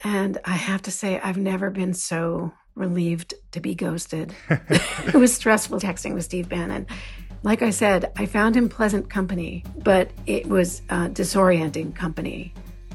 And 0.04 0.38
I 0.44 0.52
have 0.52 0.82
to 0.82 0.90
say, 0.90 1.20
I've 1.20 1.38
never 1.38 1.70
been 1.70 1.94
so 1.94 2.52
relieved 2.74 3.34
to 3.52 3.60
be 3.60 3.74
ghosted. 3.74 4.34
it 4.50 5.14
was 5.14 5.34
stressful 5.34 5.80
texting 5.80 6.14
with 6.14 6.24
Steve 6.24 6.48
Bannon. 6.48 6.86
Like 7.42 7.62
I 7.62 7.70
said, 7.70 8.12
I 8.16 8.26
found 8.26 8.56
him 8.56 8.68
pleasant 8.68 9.08
company, 9.08 9.64
but 9.78 10.10
it 10.26 10.46
was 10.46 10.82
uh, 10.90 11.08
disorienting 11.08 11.94
company 11.94 12.52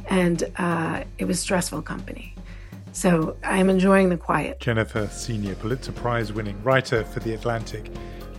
and 0.10 0.44
uh, 0.58 1.04
it 1.18 1.26
was 1.26 1.40
stressful 1.40 1.82
company. 1.82 2.36
So 2.92 3.38
I'm 3.44 3.70
enjoying 3.70 4.10
the 4.10 4.18
quiet. 4.18 4.60
Jennifer 4.60 5.08
Senior, 5.08 5.56
Pulitzer 5.56 5.94
Prize 5.94 6.32
winning 6.32 6.62
writer 6.64 7.04
for 7.04 7.22
The 7.22 7.34
Atlantic. 7.34 7.90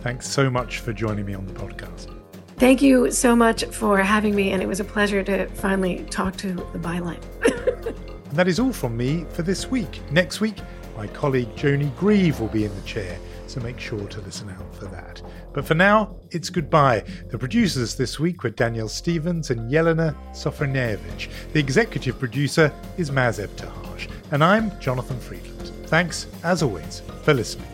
Thanks 0.01 0.27
so 0.29 0.49
much 0.49 0.79
for 0.79 0.93
joining 0.93 1.25
me 1.25 1.33
on 1.33 1.45
the 1.45 1.53
podcast. 1.53 2.13
Thank 2.57 2.81
you 2.81 3.11
so 3.11 3.35
much 3.35 3.65
for 3.65 3.97
having 3.97 4.33
me, 4.33 4.51
and 4.51 4.61
it 4.61 4.67
was 4.67 4.79
a 4.79 4.85
pleasure 4.85 5.23
to 5.23 5.47
finally 5.47 6.05
talk 6.05 6.37
to 6.37 6.53
the 6.53 6.79
byline. 6.79 7.21
and 8.29 8.33
that 8.33 8.47
is 8.47 8.59
all 8.59 8.71
from 8.71 8.95
me 8.95 9.25
for 9.31 9.41
this 9.41 9.69
week. 9.69 9.99
Next 10.09 10.39
week, 10.39 10.59
my 10.95 11.07
colleague 11.07 11.53
Joni 11.55 11.93
Grieve 11.97 12.39
will 12.39 12.47
be 12.47 12.63
in 12.63 12.73
the 12.73 12.81
chair, 12.83 13.19
so 13.47 13.59
make 13.59 13.77
sure 13.77 14.07
to 14.07 14.21
listen 14.21 14.49
out 14.49 14.73
for 14.73 14.85
that. 14.85 15.21
But 15.55 15.65
for 15.65 15.73
now, 15.73 16.17
it's 16.31 16.49
goodbye. 16.49 17.05
The 17.29 17.37
producers 17.37 17.95
this 17.95 18.19
week 18.19 18.43
were 18.43 18.49
Daniel 18.49 18.89
Stevens 18.89 19.51
and 19.51 19.71
Yelena 19.71 20.13
Sofronievich. 20.33 21.29
The 21.53 21.59
executive 21.61 22.19
producer 22.19 22.73
is 22.97 23.09
Maz 23.09 23.39
Ebtehaj. 23.39 24.11
And 24.31 24.43
I'm 24.43 24.77
Jonathan 24.81 25.17
Freedland. 25.17 25.71
Thanks, 25.87 26.27
as 26.43 26.61
always, 26.61 27.01
for 27.23 27.33
listening. 27.33 27.69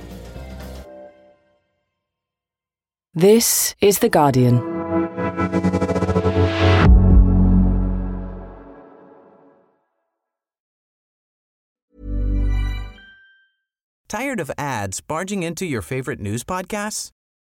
This 3.15 3.74
is 3.82 3.98
The 3.98 4.10
Guardian. 4.10 4.60
Tired 14.08 14.39
of 14.39 14.52
ads 14.56 15.02
barging 15.02 15.41
into 15.41 15.65
your 15.65 15.82
favorite 15.82 16.20
news 16.20 16.44
podcasts? 16.44 17.12